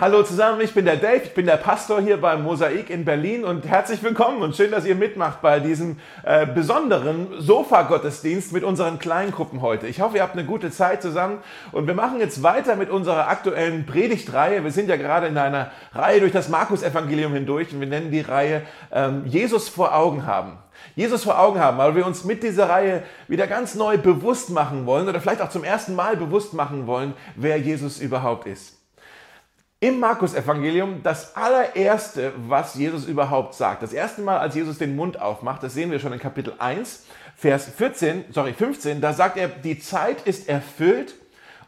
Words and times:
Hallo 0.00 0.24
zusammen, 0.24 0.60
ich 0.60 0.74
bin 0.74 0.86
der 0.86 0.96
Dave, 0.96 1.22
ich 1.22 1.34
bin 1.34 1.46
der 1.46 1.56
Pastor 1.56 2.00
hier 2.00 2.20
beim 2.20 2.42
Mosaik 2.42 2.90
in 2.90 3.04
Berlin 3.04 3.44
und 3.44 3.64
herzlich 3.64 4.02
willkommen 4.02 4.42
und 4.42 4.56
schön, 4.56 4.72
dass 4.72 4.84
ihr 4.84 4.96
mitmacht 4.96 5.40
bei 5.40 5.60
diesem 5.60 5.98
äh, 6.24 6.48
besonderen 6.48 7.28
Sofa-Gottesdienst 7.38 8.52
mit 8.52 8.64
unseren 8.64 8.98
Kleingruppen 8.98 9.62
heute. 9.62 9.86
Ich 9.86 10.00
hoffe, 10.00 10.16
ihr 10.16 10.24
habt 10.24 10.32
eine 10.36 10.44
gute 10.46 10.72
Zeit 10.72 11.00
zusammen 11.00 11.38
und 11.70 11.86
wir 11.86 11.94
machen 11.94 12.18
jetzt 12.18 12.42
weiter 12.42 12.74
mit 12.74 12.90
unserer 12.90 13.28
aktuellen 13.28 13.86
Predigtreihe. 13.86 14.64
Wir 14.64 14.72
sind 14.72 14.88
ja 14.88 14.96
gerade 14.96 15.28
in 15.28 15.38
einer 15.38 15.70
Reihe 15.92 16.18
durch 16.18 16.32
das 16.32 16.48
Markus-Evangelium 16.48 17.32
hindurch 17.32 17.72
und 17.72 17.78
wir 17.78 17.86
nennen 17.86 18.10
die 18.10 18.22
Reihe 18.22 18.62
ähm, 18.90 19.22
Jesus 19.26 19.68
vor 19.68 19.94
Augen 19.94 20.26
haben. 20.26 20.58
Jesus 20.96 21.22
vor 21.22 21.38
Augen 21.38 21.60
haben, 21.60 21.78
weil 21.78 21.94
wir 21.94 22.04
uns 22.04 22.24
mit 22.24 22.42
dieser 22.42 22.68
Reihe 22.68 23.04
wieder 23.28 23.46
ganz 23.46 23.76
neu 23.76 23.96
bewusst 23.96 24.50
machen 24.50 24.86
wollen 24.86 25.08
oder 25.08 25.20
vielleicht 25.20 25.40
auch 25.40 25.50
zum 25.50 25.62
ersten 25.62 25.94
Mal 25.94 26.16
bewusst 26.16 26.52
machen 26.52 26.88
wollen, 26.88 27.14
wer 27.36 27.58
Jesus 27.58 28.00
überhaupt 28.00 28.48
ist. 28.48 28.73
Im 29.84 30.00
Markus-Evangelium 30.00 31.02
das 31.02 31.36
allererste, 31.36 32.32
was 32.48 32.74
Jesus 32.74 33.04
überhaupt 33.04 33.52
sagt. 33.52 33.82
Das 33.82 33.92
erste 33.92 34.22
Mal, 34.22 34.38
als 34.38 34.54
Jesus 34.54 34.78
den 34.78 34.96
Mund 34.96 35.20
aufmacht, 35.20 35.62
das 35.62 35.74
sehen 35.74 35.90
wir 35.90 35.98
schon 35.98 36.14
in 36.14 36.18
Kapitel 36.18 36.54
1, 36.58 37.04
Vers 37.36 37.68
14, 37.68 38.24
sorry, 38.30 38.54
15, 38.54 39.02
da 39.02 39.12
sagt 39.12 39.36
er, 39.36 39.48
die 39.48 39.78
Zeit 39.78 40.22
ist 40.22 40.48
erfüllt 40.48 41.14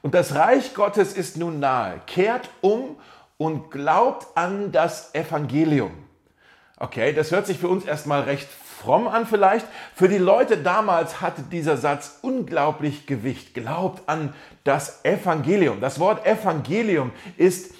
und 0.01 0.15
das 0.15 0.35
Reich 0.35 0.73
Gottes 0.73 1.13
ist 1.13 1.37
nun 1.37 1.61
nahe. 1.61 2.01
Kehrt 2.07 2.49
um 2.63 2.97
und 3.37 3.71
glaubt 3.71 4.29
an 4.35 4.73
das 4.73 5.15
Evangelium. 5.15 5.91
Okay, 6.79 7.13
das 7.13 7.33
hört 7.33 7.47
sich 7.47 7.59
für 7.59 7.69
uns 7.69 7.85
erstmal 7.85 8.23
recht 8.23 8.49
fromm 8.49 9.09
an 9.09 9.27
vielleicht. 9.27 9.67
Für 9.95 10.09
die 10.09 10.17
Leute 10.17 10.57
damals 10.57 11.21
hatte 11.21 11.43
dieser 11.43 11.77
Satz 11.77 12.21
unglaublich 12.23 13.07
Gewicht. 13.07 13.53
Glaubt 13.53 14.09
an 14.09 14.33
das 14.65 15.05
Evangelium. 15.05 15.83
Das 15.83 16.01
Wort 16.01 16.25
Evangelium 16.25 17.13
ist 17.37 17.75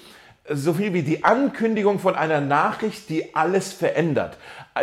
so 0.49 0.73
viel 0.73 0.93
wie 0.93 1.01
die 1.01 1.23
Ankündigung 1.23 1.99
von 1.99 2.15
einer 2.15 2.41
Nachricht, 2.41 3.09
die 3.09 3.35
alles 3.35 3.73
verändert. 3.73 4.37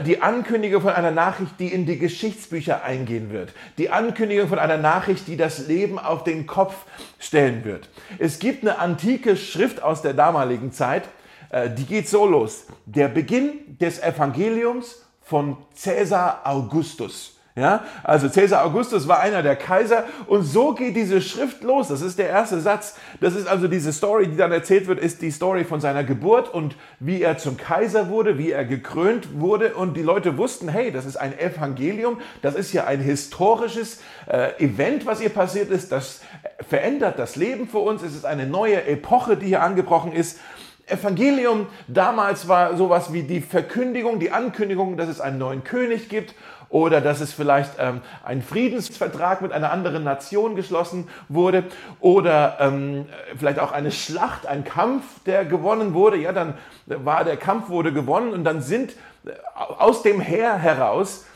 Die 0.04 0.20
Ankündigung 0.20 0.82
von 0.82 0.92
einer 0.92 1.10
Nachricht, 1.10 1.58
die 1.58 1.68
in 1.68 1.86
die 1.86 1.98
Geschichtsbücher 1.98 2.82
eingehen 2.82 3.30
wird. 3.30 3.52
Die 3.78 3.90
Ankündigung 3.90 4.48
von 4.48 4.58
einer 4.58 4.76
Nachricht, 4.76 5.26
die 5.28 5.36
das 5.36 5.66
Leben 5.66 5.98
auf 5.98 6.24
den 6.24 6.46
Kopf 6.46 6.74
stellen 7.18 7.64
wird. 7.64 7.88
Es 8.18 8.38
gibt 8.38 8.62
eine 8.62 8.78
antike 8.78 9.36
Schrift 9.36 9.82
aus 9.82 10.02
der 10.02 10.14
damaligen 10.14 10.72
Zeit, 10.72 11.04
äh, 11.50 11.70
die 11.70 11.86
geht 11.86 12.08
so 12.08 12.26
los. 12.26 12.66
Der 12.84 13.08
Beginn 13.08 13.78
des 13.78 14.02
Evangeliums 14.02 15.06
von 15.22 15.56
Caesar 15.80 16.42
Augustus. 16.44 17.33
Ja, 17.56 17.84
also 18.02 18.28
Caesar 18.28 18.64
Augustus 18.64 19.06
war 19.06 19.20
einer 19.20 19.40
der 19.44 19.54
Kaiser 19.54 20.06
und 20.26 20.42
so 20.42 20.74
geht 20.74 20.96
diese 20.96 21.22
Schrift 21.22 21.62
los. 21.62 21.86
Das 21.86 22.02
ist 22.02 22.18
der 22.18 22.28
erste 22.28 22.58
Satz. 22.58 22.96
Das 23.20 23.36
ist 23.36 23.46
also 23.46 23.68
diese 23.68 23.92
Story, 23.92 24.26
die 24.26 24.36
dann 24.36 24.50
erzählt 24.50 24.88
wird, 24.88 24.98
ist 24.98 25.22
die 25.22 25.30
Story 25.30 25.62
von 25.62 25.80
seiner 25.80 26.02
Geburt 26.02 26.52
und 26.52 26.74
wie 26.98 27.22
er 27.22 27.38
zum 27.38 27.56
Kaiser 27.56 28.08
wurde, 28.08 28.38
wie 28.38 28.50
er 28.50 28.64
gekrönt 28.64 29.38
wurde 29.38 29.76
und 29.76 29.96
die 29.96 30.02
Leute 30.02 30.36
wussten, 30.36 30.68
hey, 30.68 30.90
das 30.90 31.06
ist 31.06 31.14
ein 31.14 31.38
Evangelium, 31.38 32.20
das 32.42 32.56
ist 32.56 32.72
ja 32.72 32.86
ein 32.86 32.98
historisches 32.98 34.00
äh, 34.26 34.60
Event, 34.60 35.06
was 35.06 35.20
hier 35.20 35.28
passiert 35.28 35.70
ist, 35.70 35.92
das 35.92 36.22
verändert 36.68 37.20
das 37.20 37.36
Leben 37.36 37.68
für 37.68 37.78
uns. 37.78 38.02
Es 38.02 38.16
ist 38.16 38.24
eine 38.24 38.48
neue 38.48 38.84
Epoche, 38.84 39.36
die 39.36 39.46
hier 39.46 39.62
angebrochen 39.62 40.12
ist. 40.12 40.40
Evangelium 40.86 41.66
damals 41.88 42.46
war 42.48 42.76
sowas 42.76 43.12
wie 43.12 43.22
die 43.22 43.40
Verkündigung, 43.40 44.18
die 44.20 44.30
Ankündigung, 44.30 44.96
dass 44.96 45.08
es 45.08 45.20
einen 45.20 45.38
neuen 45.38 45.64
König 45.64 46.08
gibt 46.08 46.34
oder 46.68 47.00
dass 47.00 47.20
es 47.20 47.32
vielleicht 47.32 47.74
ähm, 47.78 48.00
ein 48.24 48.42
Friedensvertrag 48.42 49.40
mit 49.40 49.52
einer 49.52 49.70
anderen 49.70 50.04
Nation 50.04 50.56
geschlossen 50.56 51.08
wurde 51.28 51.64
oder 52.00 52.58
ähm, 52.60 53.06
vielleicht 53.38 53.60
auch 53.60 53.72
eine 53.72 53.92
Schlacht, 53.92 54.46
ein 54.46 54.64
Kampf, 54.64 55.04
der 55.24 55.44
gewonnen 55.44 55.94
wurde. 55.94 56.16
Ja, 56.16 56.32
dann 56.32 56.54
war 56.86 57.24
der 57.24 57.36
Kampf 57.36 57.68
wurde 57.68 57.92
gewonnen 57.92 58.32
und 58.32 58.44
dann 58.44 58.60
sind 58.60 58.92
äh, 59.24 59.30
aus 59.54 60.02
dem 60.02 60.20
Heer 60.20 60.56
heraus 60.56 61.26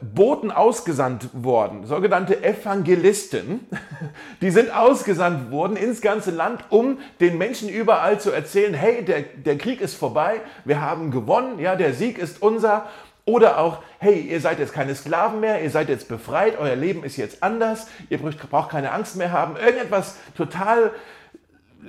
Boten 0.00 0.50
ausgesandt 0.50 1.28
worden, 1.32 1.84
sogenannte 1.84 2.44
Evangelisten, 2.44 3.66
die 4.40 4.50
sind 4.50 4.74
ausgesandt 4.74 5.50
worden 5.50 5.76
ins 5.76 6.00
ganze 6.00 6.30
Land, 6.30 6.64
um 6.70 6.98
den 7.20 7.38
Menschen 7.38 7.68
überall 7.68 8.20
zu 8.20 8.30
erzählen, 8.30 8.74
hey, 8.74 9.04
der, 9.04 9.22
der 9.22 9.58
Krieg 9.58 9.80
ist 9.80 9.96
vorbei, 9.96 10.40
wir 10.64 10.80
haben 10.80 11.10
gewonnen, 11.10 11.58
ja, 11.58 11.74
der 11.74 11.92
Sieg 11.92 12.18
ist 12.18 12.40
unser 12.40 12.86
oder 13.24 13.58
auch, 13.58 13.82
hey, 13.98 14.20
ihr 14.20 14.40
seid 14.40 14.58
jetzt 14.58 14.72
keine 14.72 14.94
Sklaven 14.94 15.40
mehr, 15.40 15.62
ihr 15.62 15.70
seid 15.70 15.88
jetzt 15.88 16.08
befreit, 16.08 16.58
euer 16.58 16.76
Leben 16.76 17.04
ist 17.04 17.16
jetzt 17.16 17.42
anders, 17.42 17.86
ihr 18.08 18.18
braucht 18.18 18.70
keine 18.70 18.92
Angst 18.92 19.16
mehr 19.16 19.30
haben. 19.30 19.56
Irgendetwas 19.56 20.16
total 20.36 20.92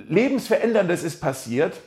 lebensveränderndes 0.08 1.02
ist 1.02 1.20
passiert. 1.20 1.80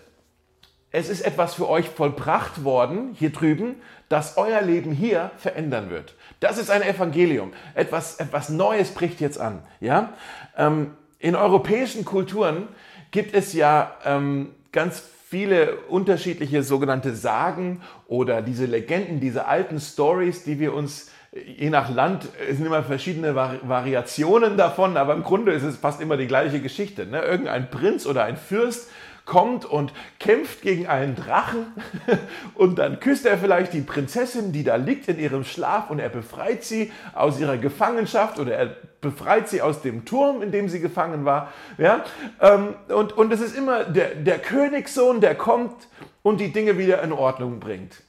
Es 0.91 1.09
ist 1.09 1.21
etwas 1.21 1.53
für 1.53 1.69
euch 1.69 1.89
vollbracht 1.89 2.63
worden 2.63 3.15
hier 3.17 3.31
drüben, 3.31 3.75
das 4.09 4.37
euer 4.37 4.61
Leben 4.61 4.91
hier 4.91 5.31
verändern 5.37 5.89
wird. 5.89 6.15
Das 6.39 6.57
ist 6.57 6.69
ein 6.69 6.81
Evangelium. 6.81 7.53
Etwas, 7.73 8.17
etwas 8.17 8.49
Neues 8.49 8.91
bricht 8.91 9.19
jetzt 9.21 9.39
an. 9.39 9.59
Ja? 9.79 10.13
Ähm, 10.57 10.91
in 11.19 11.35
europäischen 11.35 12.05
Kulturen 12.05 12.67
gibt 13.11 13.33
es 13.33 13.53
ja 13.53 13.95
ähm, 14.05 14.51
ganz 14.71 15.01
viele 15.27 15.77
unterschiedliche 15.89 16.61
sogenannte 16.61 17.15
Sagen 17.15 17.81
oder 18.07 18.41
diese 18.41 18.65
Legenden, 18.65 19.19
diese 19.19 19.47
alten 19.47 19.79
Stories, 19.79 20.43
die 20.43 20.59
wir 20.59 20.73
uns 20.73 21.11
je 21.35 21.69
nach 21.69 21.93
Land, 21.93 22.29
es 22.49 22.57
sind 22.57 22.65
immer 22.65 22.83
verschiedene 22.83 23.35
Variationen 23.35 24.55
davon, 24.55 24.95
aber 24.95 25.13
im 25.13 25.23
Grunde 25.23 25.51
ist 25.51 25.63
es 25.63 25.75
fast 25.75 25.99
immer 25.99 26.15
die 26.15 26.27
gleiche 26.27 26.61
Geschichte. 26.61 27.05
Ne? 27.05 27.21
Irgendein 27.21 27.69
Prinz 27.69 28.05
oder 28.05 28.23
ein 28.23 28.37
Fürst 28.37 28.89
kommt 29.25 29.65
und 29.65 29.91
kämpft 30.19 30.61
gegen 30.61 30.87
einen 30.87 31.15
Drachen 31.15 31.67
und 32.55 32.77
dann 32.77 32.99
küsst 32.99 33.25
er 33.25 33.37
vielleicht 33.37 33.73
die 33.73 33.81
Prinzessin, 33.81 34.51
die 34.51 34.63
da 34.63 34.75
liegt 34.75 35.07
in 35.07 35.19
ihrem 35.19 35.43
Schlaf 35.43 35.89
und 35.89 35.99
er 35.99 36.09
befreit 36.09 36.63
sie 36.63 36.91
aus 37.13 37.39
ihrer 37.39 37.57
Gefangenschaft 37.57 38.39
oder 38.39 38.55
er 38.55 38.75
befreit 39.01 39.49
sie 39.49 39.61
aus 39.61 39.81
dem 39.81 40.05
Turm, 40.05 40.41
in 40.41 40.51
dem 40.51 40.69
sie 40.69 40.79
gefangen 40.79 41.25
war. 41.25 41.51
Ja? 41.77 42.03
Ähm, 42.39 42.75
und, 42.87 43.13
und 43.13 43.33
es 43.33 43.41
ist 43.41 43.57
immer 43.57 43.83
der, 43.83 44.15
der 44.15 44.39
Königssohn, 44.39 45.21
der 45.21 45.35
kommt 45.35 45.87
und 46.21 46.39
die 46.39 46.51
Dinge 46.51 46.77
wieder 46.77 47.01
in 47.01 47.11
Ordnung 47.11 47.59
bringt. 47.59 48.04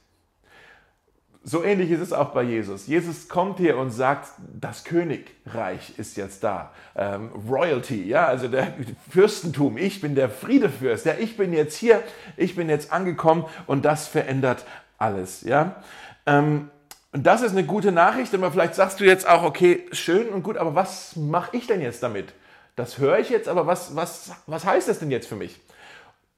So 1.49 1.63
ähnlich 1.63 1.91
ist 1.91 2.01
es 2.01 2.11
auch 2.11 2.31
bei 2.31 2.43
Jesus. 2.43 2.87
Jesus 2.87 3.29
kommt 3.29 3.57
hier 3.57 3.77
und 3.77 3.91
sagt, 3.91 4.33
das 4.59 4.83
Königreich 4.83 5.97
ist 5.97 6.17
jetzt 6.17 6.43
da. 6.43 6.73
Ähm, 6.93 7.31
Royalty, 7.49 8.03
ja, 8.03 8.25
also 8.25 8.49
der 8.49 8.73
Fürstentum. 9.09 9.77
Ich 9.77 10.01
bin 10.01 10.13
der 10.13 10.29
Friedefürst. 10.29 11.05
Ja, 11.05 11.13
ich 11.17 11.37
bin 11.37 11.53
jetzt 11.53 11.77
hier, 11.77 12.03
ich 12.35 12.57
bin 12.57 12.67
jetzt 12.67 12.91
angekommen 12.91 13.45
und 13.65 13.85
das 13.85 14.09
verändert 14.09 14.65
alles. 14.97 15.43
Ja. 15.43 15.77
Ähm, 16.25 16.69
und 17.13 17.25
das 17.25 17.41
ist 17.41 17.51
eine 17.51 17.63
gute 17.63 17.93
Nachricht, 17.93 18.35
aber 18.35 18.51
vielleicht 18.51 18.75
sagst 18.75 18.99
du 18.99 19.05
jetzt 19.05 19.25
auch, 19.25 19.43
okay, 19.43 19.85
schön 19.93 20.27
und 20.27 20.43
gut, 20.43 20.57
aber 20.57 20.75
was 20.75 21.15
mache 21.15 21.55
ich 21.55 21.65
denn 21.65 21.79
jetzt 21.79 22.03
damit? 22.03 22.33
Das 22.75 22.97
höre 22.97 23.19
ich 23.19 23.29
jetzt, 23.29 23.47
aber 23.47 23.65
was, 23.65 23.95
was, 23.95 24.33
was 24.47 24.65
heißt 24.65 24.89
das 24.89 24.99
denn 24.99 25.11
jetzt 25.11 25.29
für 25.29 25.37
mich? 25.37 25.61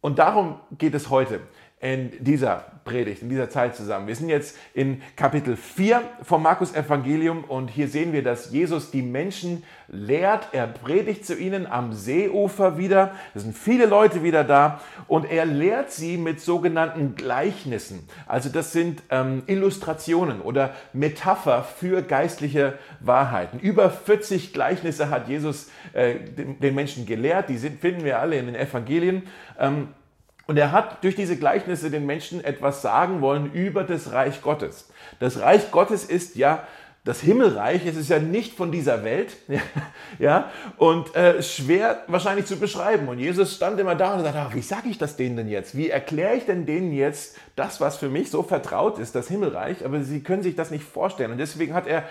Und 0.01 0.19
darum 0.19 0.59
geht 0.77 0.93
es 0.93 1.09
heute 1.09 1.41
in 1.81 2.11
dieser 2.19 2.65
Predigt, 2.83 3.21
in 3.21 3.29
dieser 3.29 3.49
Zeit 3.49 3.75
zusammen. 3.75 4.07
Wir 4.07 4.15
sind 4.15 4.29
jetzt 4.29 4.57
in 4.73 5.01
Kapitel 5.15 5.55
4 5.55 6.01
vom 6.23 6.43
Markus 6.43 6.73
Evangelium 6.75 7.43
und 7.45 7.69
hier 7.69 7.87
sehen 7.87 8.11
wir, 8.11 8.21
dass 8.23 8.51
Jesus 8.51 8.91
die 8.91 9.01
Menschen 9.01 9.63
lehrt. 9.87 10.49
Er 10.51 10.67
predigt 10.67 11.25
zu 11.25 11.37
ihnen 11.37 11.67
am 11.67 11.93
Seeufer 11.93 12.77
wieder. 12.77 13.11
Es 13.33 13.43
sind 13.43 13.57
viele 13.57 13.85
Leute 13.85 14.23
wieder 14.23 14.43
da 14.43 14.81
und 15.07 15.29
er 15.29 15.45
lehrt 15.45 15.91
sie 15.91 16.17
mit 16.17 16.41
sogenannten 16.41 17.15
Gleichnissen. 17.15 18.07
Also 18.27 18.49
das 18.49 18.73
sind 18.73 19.03
ähm, 19.09 19.43
Illustrationen 19.45 20.41
oder 20.41 20.73
Metapher 20.91 21.63
für 21.63 22.01
geistliche 22.01 22.77
Wahrheiten. 22.99 23.59
Über 23.59 23.89
40 23.89 24.51
Gleichnisse 24.51 25.09
hat 25.09 25.29
Jesus 25.29 25.69
äh, 25.93 26.15
den, 26.15 26.75
Menschen 26.75 27.05
gelehrt. 27.05 27.49
Die 27.49 27.57
sind, 27.57 27.79
finden 27.79 28.03
wir 28.03 28.19
alle 28.19 28.37
in 28.37 28.47
den 28.47 28.55
Evangelien. 28.55 29.23
Ähm, 29.57 29.89
und 30.49 30.57
er 30.57 30.71
hat 30.71 31.03
durch 31.03 31.15
diese 31.15 31.37
Gleichnisse 31.37 31.91
den 31.91 32.07
Menschen 32.07 32.43
etwas 32.43 32.81
sagen 32.81 33.21
wollen 33.21 33.51
über 33.53 33.83
das 33.83 34.13
Reich 34.13 34.41
Gottes. 34.41 34.89
Das 35.19 35.39
Reich 35.39 35.69
Gottes 35.69 36.03
ist 36.03 36.37
ja 36.37 36.63
das 37.09 37.21
Himmelreich, 37.21 37.87
es 37.87 37.97
ist 37.97 38.11
ja 38.11 38.19
nicht 38.19 38.55
von 38.55 38.71
dieser 38.71 39.03
Welt, 39.03 39.35
ja, 40.19 40.51
und 40.77 41.15
äh, 41.15 41.41
schwer 41.41 42.03
wahrscheinlich 42.05 42.45
zu 42.45 42.57
beschreiben. 42.57 43.07
Und 43.07 43.17
Jesus 43.17 43.55
stand 43.55 43.79
immer 43.79 43.95
da 43.95 44.13
und 44.13 44.21
sagte, 44.21 44.37
ach, 44.37 44.53
wie 44.53 44.61
sage 44.61 44.89
ich 44.89 44.99
das 44.99 45.15
denen 45.15 45.35
denn 45.35 45.47
jetzt? 45.47 45.75
Wie 45.75 45.89
erkläre 45.89 46.35
ich 46.35 46.45
denn 46.45 46.67
denen 46.67 46.93
jetzt 46.93 47.35
das, 47.55 47.81
was 47.81 47.97
für 47.97 48.09
mich 48.09 48.29
so 48.29 48.43
vertraut 48.43 48.99
ist, 48.99 49.15
das 49.15 49.27
Himmelreich? 49.27 49.83
Aber 49.83 50.01
sie 50.01 50.21
können 50.21 50.43
sich 50.43 50.55
das 50.55 50.69
nicht 50.69 50.83
vorstellen. 50.83 51.31
Und 51.31 51.39
deswegen 51.39 51.73
hat 51.73 51.87
er 51.87 52.03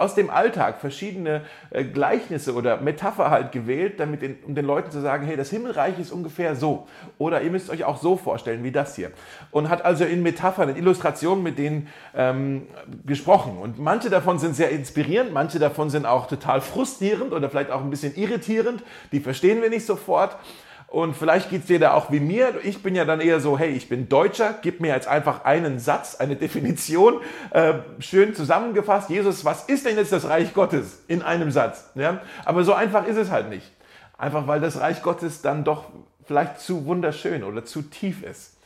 aus 0.00 0.16
dem 0.16 0.28
Alltag 0.28 0.80
verschiedene 0.80 1.42
äh, 1.70 1.84
Gleichnisse 1.84 2.56
oder 2.56 2.80
Metapher 2.80 3.30
halt 3.30 3.52
gewählt, 3.52 4.00
damit 4.00 4.22
den, 4.22 4.38
um 4.44 4.56
den 4.56 4.64
Leuten 4.64 4.90
zu 4.90 5.00
sagen, 5.00 5.24
hey, 5.24 5.36
das 5.36 5.50
Himmelreich 5.50 6.00
ist 6.00 6.10
ungefähr 6.10 6.56
so. 6.56 6.88
Oder 7.16 7.42
ihr 7.42 7.50
müsst 7.52 7.70
euch 7.70 7.84
auch 7.84 8.02
so 8.02 8.16
vorstellen 8.16 8.64
wie 8.64 8.72
das 8.72 8.96
hier. 8.96 9.12
Und 9.52 9.68
hat 9.68 9.84
also 9.84 10.04
in 10.04 10.24
Metaphern, 10.24 10.70
in 10.70 10.76
Illustrationen 10.76 11.44
mit 11.44 11.58
denen 11.58 11.86
ähm, 12.16 12.66
gesprochen. 13.06 13.58
Und 13.58 13.78
manche 13.78 14.10
davon 14.10 14.31
davon 14.32 14.38
sind 14.38 14.56
sehr 14.56 14.70
inspirierend, 14.70 15.34
manche 15.34 15.58
davon 15.58 15.90
sind 15.90 16.06
auch 16.06 16.26
total 16.26 16.62
frustrierend 16.62 17.34
oder 17.34 17.50
vielleicht 17.50 17.70
auch 17.70 17.82
ein 17.82 17.90
bisschen 17.90 18.16
irritierend. 18.16 18.82
Die 19.12 19.20
verstehen 19.20 19.60
wir 19.60 19.68
nicht 19.68 19.84
sofort. 19.84 20.38
Und 20.86 21.14
vielleicht 21.14 21.50
geht 21.50 21.62
es 21.62 21.66
dir 21.66 21.78
da 21.78 21.92
auch 21.92 22.10
wie 22.10 22.20
mir. 22.20 22.54
Ich 22.62 22.82
bin 22.82 22.94
ja 22.94 23.04
dann 23.04 23.20
eher 23.20 23.40
so, 23.40 23.58
hey, 23.58 23.70
ich 23.70 23.90
bin 23.90 24.08
Deutscher, 24.08 24.54
gib 24.62 24.80
mir 24.80 24.88
jetzt 24.88 25.06
einfach 25.06 25.44
einen 25.44 25.78
Satz, 25.78 26.14
eine 26.14 26.36
Definition, 26.36 27.20
äh, 27.50 27.74
schön 27.98 28.34
zusammengefasst. 28.34 29.10
Jesus, 29.10 29.44
was 29.44 29.64
ist 29.64 29.84
denn 29.84 29.98
jetzt 29.98 30.12
das 30.12 30.26
Reich 30.26 30.54
Gottes 30.54 31.02
in 31.08 31.20
einem 31.20 31.50
Satz? 31.50 31.90
Ja? 31.94 32.22
Aber 32.46 32.64
so 32.64 32.72
einfach 32.72 33.06
ist 33.06 33.18
es 33.18 33.30
halt 33.30 33.50
nicht. 33.50 33.70
Einfach 34.16 34.46
weil 34.46 34.60
das 34.60 34.80
Reich 34.80 35.02
Gottes 35.02 35.42
dann 35.42 35.64
doch 35.64 35.84
vielleicht 36.24 36.58
zu 36.58 36.86
wunderschön 36.86 37.44
oder 37.44 37.66
zu 37.66 37.82
tief 37.82 38.22
ist. 38.22 38.56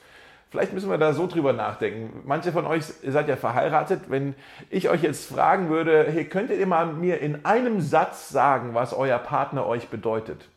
Vielleicht 0.50 0.72
müssen 0.72 0.88
wir 0.88 0.98
da 0.98 1.12
so 1.12 1.26
drüber 1.26 1.52
nachdenken. 1.52 2.22
Manche 2.24 2.52
von 2.52 2.66
euch 2.66 2.84
seid 2.84 3.28
ja 3.28 3.36
verheiratet. 3.36 4.02
Wenn 4.08 4.34
ich 4.70 4.88
euch 4.88 5.02
jetzt 5.02 5.28
fragen 5.28 5.68
würde, 5.68 6.06
hey, 6.08 6.24
könntet 6.24 6.58
ihr 6.58 6.66
mal 6.66 6.86
mir 6.86 7.20
in 7.20 7.44
einem 7.44 7.80
Satz 7.80 8.28
sagen, 8.28 8.72
was 8.72 8.94
euer 8.94 9.18
Partner 9.18 9.66
euch 9.66 9.88
bedeutet? 9.88 10.48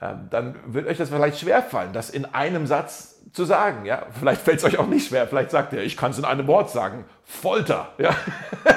Ähm, 0.00 0.28
dann 0.30 0.54
wird 0.66 0.86
euch 0.86 0.98
das 0.98 1.10
vielleicht 1.10 1.38
schwerfallen, 1.40 1.92
das 1.92 2.10
in 2.10 2.24
einem 2.24 2.66
Satz 2.66 3.20
zu 3.32 3.44
sagen. 3.44 3.84
Ja? 3.84 4.06
Vielleicht 4.18 4.42
fällt 4.42 4.58
es 4.58 4.64
euch 4.64 4.78
auch 4.78 4.86
nicht 4.86 5.08
schwer. 5.08 5.26
Vielleicht 5.26 5.50
sagt 5.50 5.72
ihr, 5.72 5.82
ich 5.82 5.96
kann 5.96 6.12
es 6.12 6.18
in 6.18 6.24
einem 6.24 6.46
Wort 6.46 6.70
sagen. 6.70 7.04
Folter. 7.24 7.88
Ja? 7.98 8.14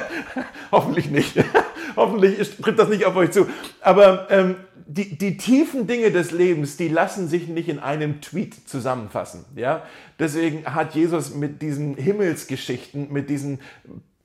Hoffentlich 0.72 1.12
nicht. 1.12 1.38
Hoffentlich 1.96 2.58
trifft 2.58 2.80
das 2.80 2.90
nicht 2.90 3.06
auf 3.06 3.16
euch 3.16 3.32
zu. 3.32 3.48
Aber 3.82 4.28
ähm, 4.30 4.56
die, 4.88 5.18
die 5.18 5.38
tiefen 5.38 5.86
Dinge 5.86 6.12
des 6.12 6.32
Lebens, 6.32 6.78
die 6.78 6.88
lassen 6.88 7.28
sich 7.28 7.48
nicht 7.50 7.68
in 7.68 7.80
einem 7.80 8.22
Tweet 8.22 8.70
zusammenfassen. 8.70 9.44
Ja? 9.56 9.84
Deswegen 10.18 10.66
hat 10.66 10.96
Jesus 10.96 11.36
mit 11.36 11.62
diesen 11.62 11.96
Himmelsgeschichten, 11.96 13.12
mit 13.12 13.30
diesen 13.30 13.60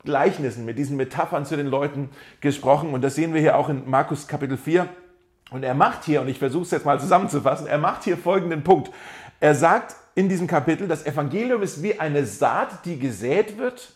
Gleichnissen, 0.04 0.64
mit 0.64 0.78
diesen 0.78 0.96
Metaphern 0.96 1.44
zu 1.44 1.56
den 1.56 1.66
Leuten 1.66 2.10
gesprochen. 2.40 2.94
Und 2.94 3.02
das 3.02 3.16
sehen 3.16 3.34
wir 3.34 3.40
hier 3.40 3.56
auch 3.56 3.68
in 3.68 3.90
Markus 3.90 4.28
Kapitel 4.28 4.56
4. 4.56 4.88
Und 5.50 5.64
er 5.64 5.74
macht 5.74 6.04
hier, 6.04 6.20
und 6.20 6.28
ich 6.28 6.38
versuche 6.38 6.62
es 6.62 6.70
jetzt 6.70 6.86
mal 6.86 7.00
zusammenzufassen, 7.00 7.66
er 7.66 7.78
macht 7.78 8.04
hier 8.04 8.16
folgenden 8.16 8.62
Punkt. 8.62 8.90
Er 9.40 9.56
sagt 9.56 9.96
in 10.14 10.28
diesem 10.28 10.46
Kapitel, 10.46 10.86
das 10.86 11.04
Evangelium 11.04 11.62
ist 11.62 11.82
wie 11.82 11.98
eine 11.98 12.24
Saat, 12.24 12.84
die 12.84 12.98
gesät 12.98 13.58
wird 13.58 13.92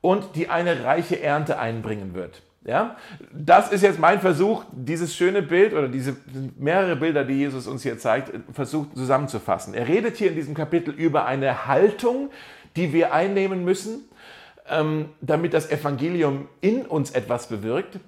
und 0.00 0.36
die 0.36 0.48
eine 0.48 0.84
reiche 0.84 1.20
Ernte 1.20 1.58
einbringen 1.58 2.14
wird. 2.14 2.42
Ja, 2.64 2.96
das 3.32 3.72
ist 3.72 3.82
jetzt 3.82 3.98
mein 3.98 4.20
Versuch, 4.20 4.64
dieses 4.70 5.16
schöne 5.16 5.42
Bild 5.42 5.72
oder 5.72 5.88
diese 5.88 6.16
mehrere 6.56 6.94
Bilder, 6.94 7.24
die 7.24 7.34
Jesus 7.34 7.66
uns 7.66 7.82
hier 7.82 7.98
zeigt, 7.98 8.30
versucht 8.52 8.96
zusammenzufassen. 8.96 9.74
Er 9.74 9.88
redet 9.88 10.16
hier 10.16 10.28
in 10.28 10.36
diesem 10.36 10.54
Kapitel 10.54 10.94
über 10.94 11.26
eine 11.26 11.66
Haltung, 11.66 12.30
die 12.76 12.92
wir 12.92 13.12
einnehmen 13.12 13.64
müssen, 13.64 14.04
ähm, 14.68 15.08
damit 15.20 15.54
das 15.54 15.72
Evangelium 15.72 16.48
in 16.60 16.86
uns 16.86 17.10
etwas 17.10 17.48
bewirkt. 17.48 17.98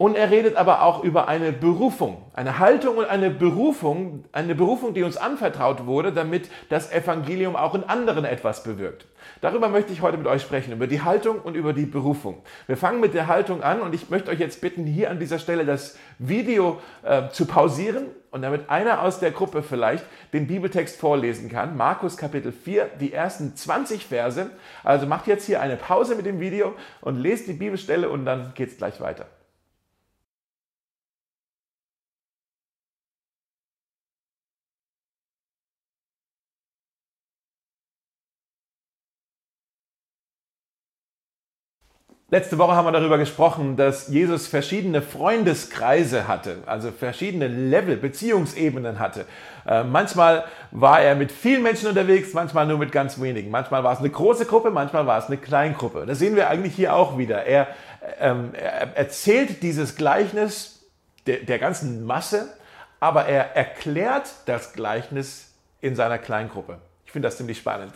Und 0.00 0.16
er 0.16 0.30
redet 0.30 0.56
aber 0.56 0.80
auch 0.80 1.04
über 1.04 1.28
eine 1.28 1.52
Berufung, 1.52 2.22
eine 2.32 2.58
Haltung 2.58 2.96
und 2.96 3.04
eine 3.04 3.28
Berufung, 3.28 4.24
eine 4.32 4.54
Berufung, 4.54 4.94
die 4.94 5.02
uns 5.02 5.18
anvertraut 5.18 5.84
wurde, 5.84 6.10
damit 6.10 6.48
das 6.70 6.90
Evangelium 6.90 7.54
auch 7.54 7.74
in 7.74 7.84
anderen 7.84 8.24
etwas 8.24 8.62
bewirkt. 8.62 9.04
Darüber 9.42 9.68
möchte 9.68 9.92
ich 9.92 10.00
heute 10.00 10.16
mit 10.16 10.26
euch 10.26 10.40
sprechen, 10.40 10.72
über 10.72 10.86
die 10.86 11.02
Haltung 11.02 11.38
und 11.40 11.54
über 11.54 11.74
die 11.74 11.84
Berufung. 11.84 12.40
Wir 12.66 12.78
fangen 12.78 13.00
mit 13.00 13.12
der 13.12 13.26
Haltung 13.26 13.62
an 13.62 13.82
und 13.82 13.94
ich 13.94 14.08
möchte 14.08 14.30
euch 14.30 14.40
jetzt 14.40 14.62
bitten, 14.62 14.86
hier 14.86 15.10
an 15.10 15.18
dieser 15.18 15.38
Stelle 15.38 15.66
das 15.66 15.98
Video 16.18 16.80
äh, 17.02 17.28
zu 17.28 17.44
pausieren 17.44 18.06
und 18.30 18.40
damit 18.40 18.70
einer 18.70 19.02
aus 19.02 19.20
der 19.20 19.32
Gruppe 19.32 19.62
vielleicht 19.62 20.06
den 20.32 20.46
Bibeltext 20.46 20.98
vorlesen 20.98 21.50
kann. 21.50 21.76
Markus 21.76 22.16
Kapitel 22.16 22.52
4, 22.52 22.86
die 22.98 23.12
ersten 23.12 23.54
20 23.54 24.06
Verse. 24.06 24.48
Also 24.82 25.06
macht 25.06 25.26
jetzt 25.26 25.44
hier 25.44 25.60
eine 25.60 25.76
Pause 25.76 26.14
mit 26.14 26.24
dem 26.24 26.40
Video 26.40 26.72
und 27.02 27.18
lest 27.18 27.48
die 27.48 27.52
Bibelstelle 27.52 28.08
und 28.08 28.24
dann 28.24 28.54
geht 28.54 28.70
es 28.70 28.78
gleich 28.78 28.98
weiter. 29.02 29.26
Letzte 42.32 42.58
Woche 42.58 42.76
haben 42.76 42.86
wir 42.86 42.92
darüber 42.92 43.18
gesprochen, 43.18 43.76
dass 43.76 44.06
Jesus 44.06 44.46
verschiedene 44.46 45.02
Freundeskreise 45.02 46.28
hatte, 46.28 46.58
also 46.64 46.92
verschiedene 46.92 47.48
Level, 47.48 47.96
Beziehungsebenen 47.96 49.00
hatte. 49.00 49.26
Äh, 49.66 49.82
manchmal 49.82 50.44
war 50.70 51.00
er 51.00 51.16
mit 51.16 51.32
vielen 51.32 51.64
Menschen 51.64 51.88
unterwegs, 51.88 52.32
manchmal 52.32 52.68
nur 52.68 52.78
mit 52.78 52.92
ganz 52.92 53.20
wenigen. 53.20 53.50
Manchmal 53.50 53.82
war 53.82 53.94
es 53.94 53.98
eine 53.98 54.10
große 54.10 54.46
Gruppe, 54.46 54.70
manchmal 54.70 55.08
war 55.08 55.18
es 55.18 55.26
eine 55.26 55.38
Kleingruppe. 55.38 56.04
Das 56.06 56.20
sehen 56.20 56.36
wir 56.36 56.48
eigentlich 56.48 56.76
hier 56.76 56.94
auch 56.94 57.18
wieder. 57.18 57.46
Er, 57.46 57.66
ähm, 58.20 58.50
er 58.54 58.96
erzählt 58.96 59.64
dieses 59.64 59.96
Gleichnis 59.96 60.88
der, 61.26 61.38
der 61.38 61.58
ganzen 61.58 62.04
Masse, 62.04 62.48
aber 63.00 63.26
er 63.26 63.56
erklärt 63.56 64.30
das 64.46 64.72
Gleichnis 64.72 65.52
in 65.80 65.96
seiner 65.96 66.18
Kleingruppe. 66.18 66.78
Ich 67.10 67.12
finde 67.12 67.26
das 67.26 67.38
ziemlich 67.38 67.58
spannend. 67.58 67.92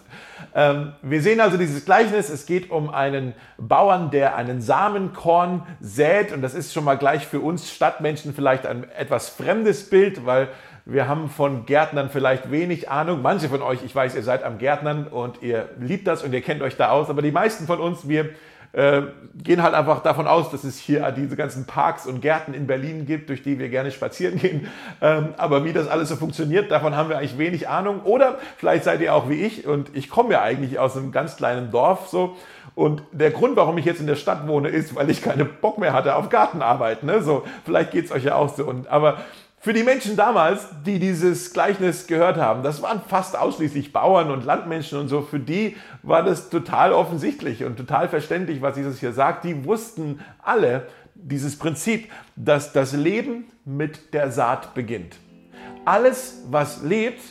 Ähm, 0.56 0.92
wir 1.00 1.22
sehen 1.22 1.40
also 1.40 1.56
dieses 1.56 1.84
Gleichnis. 1.84 2.30
Es 2.30 2.46
geht 2.46 2.72
um 2.72 2.90
einen 2.90 3.32
Bauern, 3.58 4.10
der 4.10 4.34
einen 4.34 4.60
Samenkorn 4.60 5.62
sät. 5.78 6.32
Und 6.32 6.42
das 6.42 6.52
ist 6.52 6.72
schon 6.72 6.82
mal 6.82 6.96
gleich 6.96 7.24
für 7.24 7.38
uns 7.38 7.70
Stadtmenschen 7.70 8.34
vielleicht 8.34 8.66
ein 8.66 8.90
etwas 8.90 9.28
fremdes 9.28 9.88
Bild, 9.88 10.26
weil 10.26 10.48
wir 10.84 11.06
haben 11.06 11.30
von 11.30 11.64
Gärtnern 11.64 12.10
vielleicht 12.10 12.50
wenig 12.50 12.90
Ahnung. 12.90 13.22
Manche 13.22 13.48
von 13.48 13.62
euch, 13.62 13.84
ich 13.84 13.94
weiß, 13.94 14.16
ihr 14.16 14.24
seid 14.24 14.42
am 14.42 14.58
Gärtnern 14.58 15.06
und 15.06 15.40
ihr 15.42 15.68
liebt 15.78 16.08
das 16.08 16.24
und 16.24 16.32
ihr 16.32 16.42
kennt 16.42 16.60
euch 16.60 16.76
da 16.76 16.90
aus. 16.90 17.08
Aber 17.08 17.22
die 17.22 17.30
meisten 17.30 17.66
von 17.68 17.78
uns, 17.78 18.08
wir 18.08 18.30
äh, 18.74 19.02
gehen 19.42 19.62
halt 19.62 19.74
einfach 19.74 20.02
davon 20.02 20.26
aus, 20.26 20.50
dass 20.50 20.64
es 20.64 20.78
hier 20.78 21.10
diese 21.12 21.36
ganzen 21.36 21.64
Parks 21.64 22.06
und 22.06 22.20
Gärten 22.20 22.54
in 22.54 22.66
Berlin 22.66 23.06
gibt, 23.06 23.28
durch 23.28 23.42
die 23.42 23.58
wir 23.58 23.68
gerne 23.68 23.90
spazieren 23.90 24.38
gehen. 24.38 24.68
Ähm, 25.00 25.28
aber 25.36 25.64
wie 25.64 25.72
das 25.72 25.88
alles 25.88 26.08
so 26.08 26.16
funktioniert, 26.16 26.70
davon 26.70 26.96
haben 26.96 27.08
wir 27.08 27.18
eigentlich 27.18 27.38
wenig 27.38 27.68
Ahnung. 27.68 28.02
Oder 28.02 28.38
vielleicht 28.56 28.84
seid 28.84 29.00
ihr 29.00 29.14
auch 29.14 29.28
wie 29.28 29.42
ich 29.42 29.66
und 29.66 29.94
ich 29.94 30.10
komme 30.10 30.32
ja 30.32 30.42
eigentlich 30.42 30.78
aus 30.78 30.96
einem 30.96 31.12
ganz 31.12 31.36
kleinen 31.36 31.70
Dorf 31.70 32.08
so. 32.08 32.36
Und 32.74 33.02
der 33.12 33.30
Grund, 33.30 33.56
warum 33.56 33.78
ich 33.78 33.84
jetzt 33.84 34.00
in 34.00 34.08
der 34.08 34.16
Stadt 34.16 34.48
wohne, 34.48 34.68
ist, 34.68 34.96
weil 34.96 35.08
ich 35.08 35.22
keine 35.22 35.44
Bock 35.44 35.78
mehr 35.78 35.92
hatte 35.92 36.16
auf 36.16 36.28
Gartenarbeit. 36.28 37.04
Ne? 37.04 37.22
So, 37.22 37.44
vielleicht 37.64 37.92
geht 37.92 38.06
es 38.06 38.12
euch 38.12 38.24
ja 38.24 38.34
auch 38.34 38.52
so. 38.52 38.64
Und, 38.64 38.88
aber 38.88 39.18
für 39.64 39.72
die 39.72 39.82
Menschen 39.82 40.14
damals, 40.14 40.68
die 40.84 40.98
dieses 40.98 41.54
Gleichnis 41.54 42.06
gehört 42.06 42.36
haben, 42.36 42.62
das 42.62 42.82
waren 42.82 43.00
fast 43.08 43.34
ausschließlich 43.34 43.94
Bauern 43.94 44.30
und 44.30 44.44
Landmenschen 44.44 44.98
und 44.98 45.08
so, 45.08 45.22
für 45.22 45.38
die 45.38 45.78
war 46.02 46.22
das 46.22 46.50
total 46.50 46.92
offensichtlich 46.92 47.64
und 47.64 47.78
total 47.78 48.10
verständlich, 48.10 48.60
was 48.60 48.76
Jesus 48.76 49.00
hier 49.00 49.14
sagt. 49.14 49.42
Die 49.44 49.64
wussten 49.64 50.20
alle 50.42 50.86
dieses 51.14 51.58
Prinzip, 51.58 52.12
dass 52.36 52.74
das 52.74 52.92
Leben 52.92 53.46
mit 53.64 54.12
der 54.12 54.30
Saat 54.30 54.74
beginnt. 54.74 55.16
Alles, 55.86 56.42
was 56.50 56.82
lebt, 56.82 57.22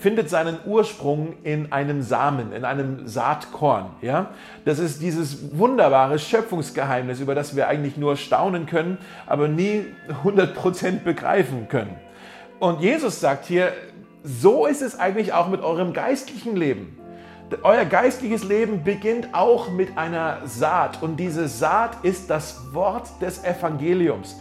findet 0.00 0.30
seinen 0.30 0.58
Ursprung 0.64 1.34
in 1.44 1.72
einem 1.72 2.02
Samen, 2.02 2.52
in 2.52 2.64
einem 2.64 3.06
Saatkorn. 3.06 3.90
Ja? 4.00 4.30
Das 4.64 4.78
ist 4.78 5.02
dieses 5.02 5.58
wunderbare 5.58 6.18
Schöpfungsgeheimnis, 6.18 7.20
über 7.20 7.34
das 7.34 7.54
wir 7.54 7.68
eigentlich 7.68 7.98
nur 7.98 8.16
staunen 8.16 8.64
können, 8.64 8.98
aber 9.26 9.46
nie 9.46 9.84
100% 10.24 11.00
begreifen 11.04 11.68
können. 11.68 11.94
Und 12.58 12.80
Jesus 12.80 13.20
sagt 13.20 13.44
hier, 13.44 13.72
so 14.22 14.66
ist 14.66 14.82
es 14.82 14.98
eigentlich 14.98 15.34
auch 15.34 15.48
mit 15.48 15.60
eurem 15.60 15.92
geistlichen 15.92 16.56
Leben. 16.56 16.98
Euer 17.62 17.84
geistliches 17.84 18.44
Leben 18.44 18.84
beginnt 18.84 19.34
auch 19.34 19.70
mit 19.70 19.98
einer 19.98 20.38
Saat 20.46 21.02
und 21.02 21.16
diese 21.16 21.48
Saat 21.48 22.04
ist 22.04 22.30
das 22.30 22.72
Wort 22.72 23.08
des 23.20 23.44
Evangeliums. 23.44 24.40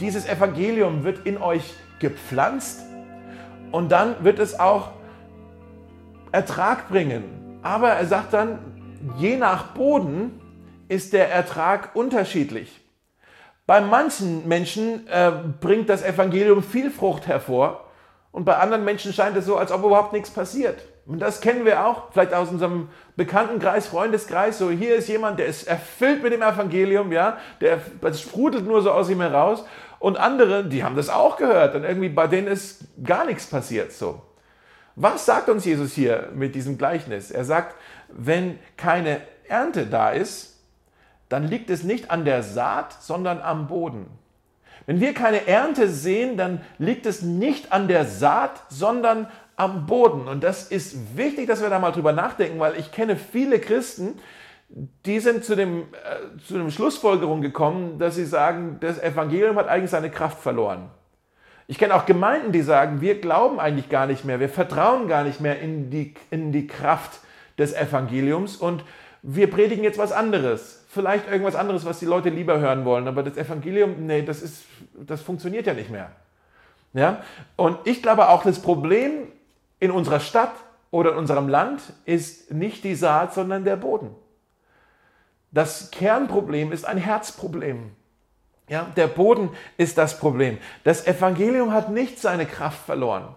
Dieses 0.00 0.26
Evangelium 0.26 1.04
wird 1.04 1.26
in 1.26 1.38
euch 1.38 1.74
gepflanzt 2.00 2.80
und 3.72 3.90
dann 3.90 4.24
wird 4.24 4.38
es 4.38 4.58
auch 4.58 4.90
Ertrag 6.32 6.88
bringen. 6.88 7.58
Aber 7.62 7.90
er 7.90 8.06
sagt 8.06 8.32
dann, 8.32 8.58
je 9.18 9.36
nach 9.36 9.74
Boden 9.74 10.40
ist 10.88 11.12
der 11.12 11.30
Ertrag 11.30 11.94
unterschiedlich. 11.94 12.80
Bei 13.66 13.80
manchen 13.80 14.46
Menschen 14.46 15.08
äh, 15.08 15.32
bringt 15.60 15.88
das 15.88 16.04
Evangelium 16.04 16.62
viel 16.62 16.90
Frucht 16.90 17.26
hervor 17.26 17.84
und 18.30 18.44
bei 18.44 18.56
anderen 18.56 18.84
Menschen 18.84 19.12
scheint 19.12 19.36
es 19.36 19.46
so, 19.46 19.56
als 19.56 19.72
ob 19.72 19.82
überhaupt 19.82 20.12
nichts 20.12 20.30
passiert. 20.30 20.84
Und 21.06 21.20
das 21.20 21.40
kennen 21.40 21.64
wir 21.64 21.86
auch, 21.86 22.12
vielleicht 22.12 22.34
aus 22.34 22.50
unserem 22.50 22.88
Bekanntenkreis, 23.16 23.86
Freundeskreis. 23.86 24.58
So, 24.58 24.70
hier 24.70 24.96
ist 24.96 25.08
jemand, 25.08 25.38
der 25.38 25.46
ist 25.46 25.66
erfüllt 25.68 26.22
mit 26.22 26.32
dem 26.32 26.42
Evangelium, 26.42 27.12
ja, 27.12 27.38
der 27.60 27.80
das 28.00 28.20
sprudelt 28.20 28.66
nur 28.66 28.82
so 28.82 28.90
aus 28.90 29.08
ihm 29.08 29.20
heraus. 29.20 29.64
Und 29.98 30.18
andere, 30.18 30.64
die 30.64 30.84
haben 30.84 30.96
das 30.96 31.08
auch 31.08 31.36
gehört 31.36 31.74
und 31.74 31.84
irgendwie 31.84 32.08
bei 32.08 32.26
denen 32.26 32.48
ist 32.48 32.84
gar 33.02 33.24
nichts 33.24 33.46
passiert. 33.46 33.92
So. 33.92 34.22
Was 34.94 35.26
sagt 35.26 35.48
uns 35.48 35.64
Jesus 35.64 35.92
hier 35.92 36.30
mit 36.34 36.54
diesem 36.54 36.78
Gleichnis? 36.78 37.30
Er 37.30 37.44
sagt, 37.44 37.74
wenn 38.08 38.58
keine 38.76 39.20
Ernte 39.48 39.86
da 39.86 40.10
ist, 40.10 40.60
dann 41.28 41.44
liegt 41.44 41.70
es 41.70 41.82
nicht 41.82 42.10
an 42.10 42.24
der 42.24 42.42
Saat, 42.42 43.02
sondern 43.02 43.40
am 43.40 43.66
Boden. 43.66 44.06
Wenn 44.86 45.00
wir 45.00 45.14
keine 45.14 45.48
Ernte 45.48 45.88
sehen, 45.88 46.36
dann 46.36 46.60
liegt 46.78 47.06
es 47.06 47.22
nicht 47.22 47.72
an 47.72 47.88
der 47.88 48.04
Saat, 48.04 48.62
sondern 48.68 49.28
am 49.56 49.86
Boden. 49.86 50.28
Und 50.28 50.44
das 50.44 50.68
ist 50.68 51.16
wichtig, 51.16 51.48
dass 51.48 51.60
wir 51.60 51.70
da 51.70 51.78
mal 51.78 51.90
drüber 51.90 52.12
nachdenken, 52.12 52.60
weil 52.60 52.78
ich 52.78 52.92
kenne 52.92 53.16
viele 53.16 53.58
Christen, 53.58 54.18
die 54.68 55.20
sind 55.20 55.44
zu, 55.44 55.54
dem, 55.54 55.82
äh, 55.82 56.38
zu 56.46 56.54
dem 56.54 56.70
Schlussfolgerung 56.70 57.40
gekommen, 57.40 57.98
dass 57.98 58.16
sie 58.16 58.24
sagen, 58.24 58.78
das 58.80 59.00
Evangelium 59.00 59.56
hat 59.56 59.68
eigentlich 59.68 59.90
seine 59.90 60.10
Kraft 60.10 60.40
verloren. 60.40 60.90
Ich 61.68 61.78
kenne 61.78 61.94
auch 61.94 62.06
Gemeinden, 62.06 62.52
die 62.52 62.62
sagen, 62.62 63.00
wir 63.00 63.20
glauben 63.20 63.58
eigentlich 63.58 63.88
gar 63.88 64.06
nicht 64.06 64.24
mehr, 64.24 64.38
wir 64.38 64.48
vertrauen 64.48 65.08
gar 65.08 65.24
nicht 65.24 65.40
mehr 65.40 65.60
in 65.60 65.90
die, 65.90 66.14
in 66.30 66.52
die 66.52 66.66
Kraft 66.66 67.20
des 67.58 67.74
Evangeliums 67.74 68.56
und 68.56 68.84
wir 69.22 69.50
predigen 69.50 69.82
jetzt 69.82 69.98
was 69.98 70.12
anderes. 70.12 70.84
Vielleicht 70.88 71.28
irgendwas 71.28 71.56
anderes, 71.56 71.84
was 71.84 71.98
die 71.98 72.06
Leute 72.06 72.28
lieber 72.28 72.58
hören 72.60 72.84
wollen, 72.84 73.08
aber 73.08 73.22
das 73.22 73.36
Evangelium, 73.36 74.06
nee, 74.06 74.22
das, 74.22 74.42
ist, 74.42 74.64
das 74.94 75.22
funktioniert 75.22 75.66
ja 75.66 75.74
nicht 75.74 75.90
mehr. 75.90 76.10
Ja? 76.92 77.22
Und 77.56 77.78
ich 77.84 78.02
glaube 78.02 78.28
auch, 78.28 78.44
das 78.44 78.60
Problem 78.60 79.28
in 79.80 79.90
unserer 79.90 80.20
Stadt 80.20 80.54
oder 80.90 81.12
in 81.12 81.18
unserem 81.18 81.48
Land 81.48 81.82
ist 82.04 82.52
nicht 82.52 82.84
die 82.84 82.94
Saat, 82.94 83.34
sondern 83.34 83.64
der 83.64 83.76
Boden. 83.76 84.14
Das 85.56 85.90
Kernproblem 85.90 86.70
ist 86.70 86.84
ein 86.84 86.98
Herzproblem. 86.98 87.92
Ja, 88.68 88.92
der 88.94 89.06
Boden 89.06 89.48
ist 89.78 89.96
das 89.96 90.18
Problem. 90.18 90.58
Das 90.84 91.06
Evangelium 91.06 91.72
hat 91.72 91.90
nicht 91.90 92.20
seine 92.20 92.44
Kraft 92.44 92.84
verloren. 92.84 93.34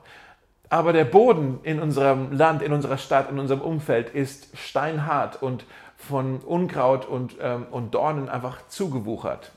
Aber 0.68 0.92
der 0.92 1.06
Boden 1.06 1.62
in 1.64 1.80
unserem 1.80 2.34
Land, 2.34 2.62
in 2.62 2.74
unserer 2.74 2.98
Stadt, 2.98 3.32
in 3.32 3.40
unserem 3.40 3.62
Umfeld 3.62 4.10
ist 4.10 4.50
steinhart 4.58 5.42
und 5.42 5.64
von 5.96 6.40
Unkraut 6.40 7.06
und, 7.06 7.38
ähm, 7.40 7.68
und 7.72 7.96
Dornen 7.96 8.28
einfach 8.28 8.68
zugewuchert. 8.68 9.54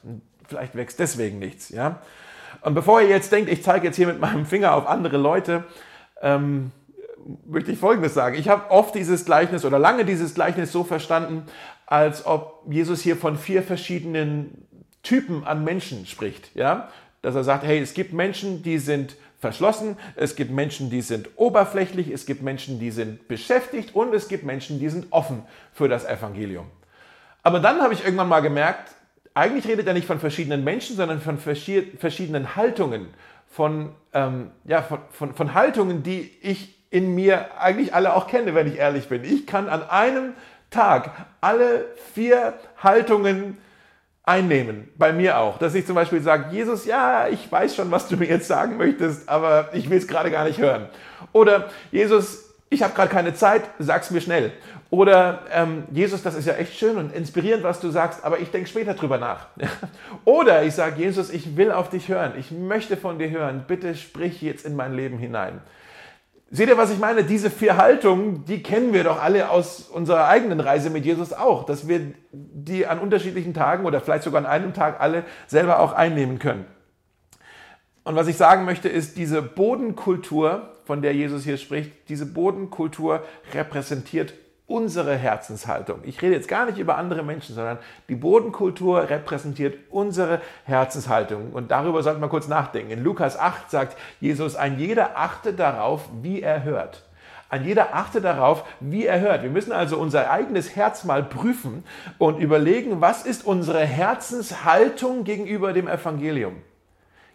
Vielleicht 0.47 0.76
wächst 0.76 1.00
deswegen 1.00 1.40
nichts. 1.40 1.71
Ja? 1.71 1.99
Und 2.61 2.75
bevor 2.75 3.00
ihr 3.00 3.09
jetzt 3.09 3.33
denkt, 3.33 3.50
ich 3.50 3.64
zeige 3.64 3.88
jetzt 3.88 3.97
hier 3.97 4.07
mit 4.07 4.21
meinem 4.21 4.47
Finger 4.47 4.76
auf 4.76 4.87
andere 4.87 5.16
Leute, 5.16 5.64
ähm, 6.21 6.71
möchte 7.45 7.73
ich 7.73 7.78
Folgendes 7.78 8.14
sagen. 8.14 8.37
Ich 8.37 8.49
habe 8.49 8.71
oft 8.71 8.95
dieses 8.95 9.25
Gleichnis 9.25 9.64
oder 9.64 9.78
lange 9.78 10.04
dieses 10.04 10.35
Gleichnis 10.35 10.73
so 10.73 10.85
verstanden, 10.85 11.45
als 11.87 12.27
ob 12.27 12.65
Jesus 12.69 13.01
hier 13.01 13.17
von 13.17 13.37
vier 13.37 13.62
verschiedenen 13.62 14.67
Typen 15.03 15.45
an 15.45 15.65
Menschen 15.65 16.07
spricht. 16.07 16.55
Ja? 16.55 16.89
Dass 17.23 17.35
er 17.35 17.45
sagt, 17.45 17.65
hey, 17.65 17.81
es 17.81 17.95
gibt 17.95 18.12
Menschen, 18.12 18.62
die 18.62 18.79
sind 18.79 19.17
verschlossen, 19.39 19.97
es 20.15 20.37
gibt 20.37 20.53
Menschen, 20.53 20.89
die 20.89 21.03
sind 21.03 21.31
oberflächlich, 21.37 22.11
es 22.11 22.27
gibt 22.27 22.43
Menschen, 22.43 22.79
die 22.79 22.93
sind 22.93 23.27
beschäftigt 23.27 23.95
und 23.95 24.15
es 24.15 24.29
gibt 24.29 24.45
Menschen, 24.45 24.79
die 24.79 24.89
sind 24.89 25.07
offen 25.11 25.43
für 25.73 25.89
das 25.89 26.05
Evangelium. 26.05 26.67
Aber 27.43 27.59
dann 27.59 27.81
habe 27.81 27.93
ich 27.93 28.05
irgendwann 28.05 28.29
mal 28.29 28.41
gemerkt, 28.41 28.95
eigentlich 29.35 29.67
redet 29.67 29.87
er 29.87 29.95
nicht 29.95 30.07
von 30.07 30.21
verschiedenen 30.21 30.62
Menschen, 30.62 30.95
sondern 30.95 31.21
von 31.21 31.39
verschiedenen 31.39 32.55
Haltungen, 32.55 33.09
von, 33.49 33.91
ähm, 34.12 34.51
ja, 34.65 34.83
von, 34.83 34.99
von, 35.11 35.35
von 35.35 35.55
Haltungen, 35.55 36.03
die 36.03 36.31
ich 36.41 36.79
in 36.91 37.15
mir 37.15 37.59
eigentlich 37.61 37.95
alle 37.95 38.15
auch 38.15 38.29
kenne, 38.29 38.55
wenn 38.55 38.69
ich 38.69 38.77
ehrlich 38.77 39.09
bin. 39.09 39.25
Ich 39.25 39.47
kann 39.47 39.69
an 39.69 39.83
einem 39.83 40.35
Tag 40.73 41.11
alle 41.41 41.87
vier 42.14 42.55
Haltungen 42.83 43.59
einnehmen, 44.25 44.88
bei 44.97 45.12
mir 45.12 45.38
auch. 45.38 45.59
Dass 45.59 45.75
ich 45.75 45.87
zum 45.87 45.95
Beispiel 45.95 46.21
sage, 46.21 46.52
Jesus, 46.52 46.85
ja, 46.85 47.29
ich 47.29 47.50
weiß 47.50 47.76
schon, 47.76 47.91
was 47.91 48.09
du 48.09 48.17
mir 48.17 48.26
jetzt 48.29 48.49
sagen 48.49 48.76
möchtest, 48.76 49.29
aber 49.29 49.71
ich 49.73 49.88
will 49.91 49.99
es 49.99 50.09
gerade 50.09 50.31
gar 50.31 50.45
nicht 50.45 50.59
hören. 50.59 50.88
Oder 51.33 51.71
Jesus, 51.91 52.52
ich 52.71 52.83
habe 52.83 52.95
gerade 52.95 53.11
keine 53.11 53.35
Zeit, 53.35 53.62
sag's 53.79 54.11
mir 54.11 54.21
schnell. 54.21 54.52
Oder 54.91 55.45
ähm, 55.50 55.85
Jesus, 55.91 56.23
das 56.23 56.35
ist 56.35 56.47
ja 56.47 56.52
echt 56.55 56.79
schön 56.79 56.99
und 56.99 57.14
inspirierend, 57.14 57.64
was 57.64 57.81
du 57.81 57.91
sagst, 57.91 58.25
aber 58.25 58.41
ich 58.41 58.50
denke 58.50 58.69
später 58.69 58.93
drüber 58.93 59.17
nach. 59.17 59.47
Oder 60.25 60.64
ich 60.64 60.75
sage, 60.75 61.00
Jesus, 61.00 61.31
ich 61.31 61.57
will 61.57 61.73
auf 61.73 61.88
dich 61.88 62.09
hören, 62.09 62.33
ich 62.38 62.50
möchte 62.50 62.99
von 62.99 63.19
dir 63.19 63.31
hören, 63.31 63.64
bitte 63.67 63.95
sprich 63.95 64.43
jetzt 64.43 64.67
in 64.67 64.76
mein 64.76 64.93
Leben 64.93 65.17
hinein. 65.17 65.62
Seht 66.54 66.68
ihr, 66.68 66.76
was 66.76 66.90
ich 66.90 66.99
meine? 66.99 67.25
Diese 67.25 67.49
vier 67.49 67.78
Haltungen, 67.78 68.44
die 68.44 68.62
kennen 68.62 68.92
wir 68.92 69.04
doch 69.04 69.23
alle 69.23 69.49
aus 69.49 69.88
unserer 69.88 70.28
eigenen 70.28 70.61
Reise 70.61 70.90
mit 70.90 71.06
Jesus 71.06 71.32
auch, 71.32 71.64
dass 71.64 71.88
wir 71.88 72.12
die 72.30 72.87
an 72.87 72.99
unterschiedlichen 72.99 73.54
Tagen 73.54 73.87
oder 73.87 74.02
vielleicht 74.02 74.25
sogar 74.25 74.42
an 74.42 74.47
einem 74.47 74.75
Tag 74.75 75.00
alle 75.00 75.25
selber 75.47 75.80
auch 75.80 75.94
einnehmen 75.94 76.38
können. 76.38 76.66
Und 78.04 78.16
was 78.16 78.28
ich 78.28 78.37
sagen 78.37 78.66
möchte, 78.66 78.90
ist, 78.90 79.16
diese 79.16 79.40
Bodenkultur, 79.40 80.75
von 80.85 81.00
der 81.00 81.14
Jesus 81.14 81.44
hier 81.44 81.56
spricht, 81.56 81.90
diese 82.11 82.26
Bodenkultur 82.26 83.25
repräsentiert 83.54 84.35
unsere 84.66 85.14
Herzenshaltung. 85.16 86.00
Ich 86.04 86.23
rede 86.23 86.35
jetzt 86.35 86.49
gar 86.49 86.66
nicht 86.66 86.78
über 86.78 86.97
andere 86.97 87.23
Menschen, 87.23 87.54
sondern 87.54 87.78
die 88.09 88.14
Bodenkultur 88.14 89.11
repräsentiert 89.11 89.76
unsere 89.90 90.40
Herzenshaltung. 90.64 91.52
Und 91.52 91.71
darüber 91.71 92.02
sollten 92.02 92.21
wir 92.21 92.28
kurz 92.28 92.49
nachdenken. 92.49 92.92
In 92.92 93.04
Lukas 93.04 93.38
8 93.38 93.71
sagt 93.71 93.99
Jesus, 94.21 94.57
ein 94.57 94.78
jeder 94.78 95.19
achte 95.19 95.52
darauf, 95.52 96.09
wie 96.23 96.42
er 96.42 96.64
hört. 96.64 97.02
Ein 97.49 97.66
jeder 97.66 97.95
achte 97.95 98.23
darauf, 98.23 98.64
wie 98.81 99.04
er 99.04 99.21
hört. 99.21 99.42
Wir 99.42 99.50
müssen 99.50 99.73
also 99.73 99.99
unser 99.99 100.31
eigenes 100.31 100.75
Herz 100.75 101.04
mal 101.04 101.23
prüfen 101.23 101.85
und 102.16 102.38
überlegen, 102.38 103.02
was 103.02 103.26
ist 103.26 103.45
unsere 103.45 103.85
Herzenshaltung 103.85 105.25
gegenüber 105.25 105.75
dem 105.75 105.87
Evangelium, 105.87 106.62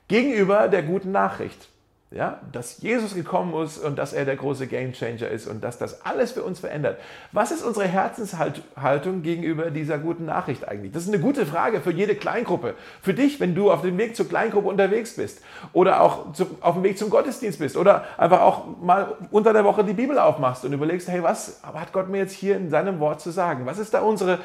gegenüber 0.07 0.69
der 0.69 0.81
guten 0.81 1.12
Nachricht 1.12 1.69
ja, 2.10 2.40
dass 2.54 2.82
Jesus 2.82 3.16
gekommen 3.16 3.54
ist 3.62 3.78
und 3.80 3.98
dass 3.98 4.14
er 4.14 4.24
der 4.24 4.38
große 4.38 4.68
Gamechanger 4.68 5.28
ist 5.28 5.46
und 5.46 5.62
dass 5.62 5.78
das 5.78 6.06
alles 6.06 6.32
für 6.32 6.42
uns 6.42 6.60
verändert. 6.60 7.00
Was 7.34 7.52
ist 7.52 7.64
unsere 7.64 7.86
Herzenshaltung 7.86 9.24
gegenüber 9.24 9.72
dieser 9.72 9.98
guten 9.98 10.24
Nachricht 10.24 10.66
eigentlich? 10.66 10.94
Das 10.94 11.04
ist 11.04 11.10
eine 11.10 11.20
gute 11.20 11.46
Frage 11.46 11.82
für 11.82 11.92
jede 11.92 12.16
Kleingruppe. 12.16 12.76
Für 13.02 13.14
dich, 13.14 13.42
wenn 13.42 13.56
du 13.56 13.72
auf 13.72 13.82
dem 13.82 13.98
Weg 13.98 14.16
zur 14.16 14.30
Kleingruppe 14.30 14.70
unterwegs 14.70 15.18
bist 15.18 15.42
oder 15.74 16.00
auch 16.00 16.32
zum, 16.32 16.48
auf 16.62 16.76
dem 16.76 16.84
Weg 16.84 16.98
zum 16.98 17.10
Gottesdienst 17.10 17.60
bist 17.60 17.76
oder 17.76 18.06
einfach 18.18 18.40
auch 18.40 18.66
mal 18.82 19.18
unter 19.32 19.52
der 19.52 19.66
Woche 19.66 19.84
die 19.84 19.94
Bibel 19.94 20.18
aufmachst 20.18 20.64
und 20.64 20.72
überlegst, 20.72 21.10
hey, 21.10 21.22
was 21.22 21.62
hat 21.62 21.92
Gott 21.92 22.08
mir 22.08 22.20
jetzt 22.20 22.34
hier 22.34 22.56
in 22.56 22.70
seinem 22.70 23.02
Wort 23.02 23.20
zu 23.20 23.32
sagen? 23.32 23.66
Was 23.66 23.80
ist 23.80 23.94
da 23.94 24.00
unsere 24.00 24.40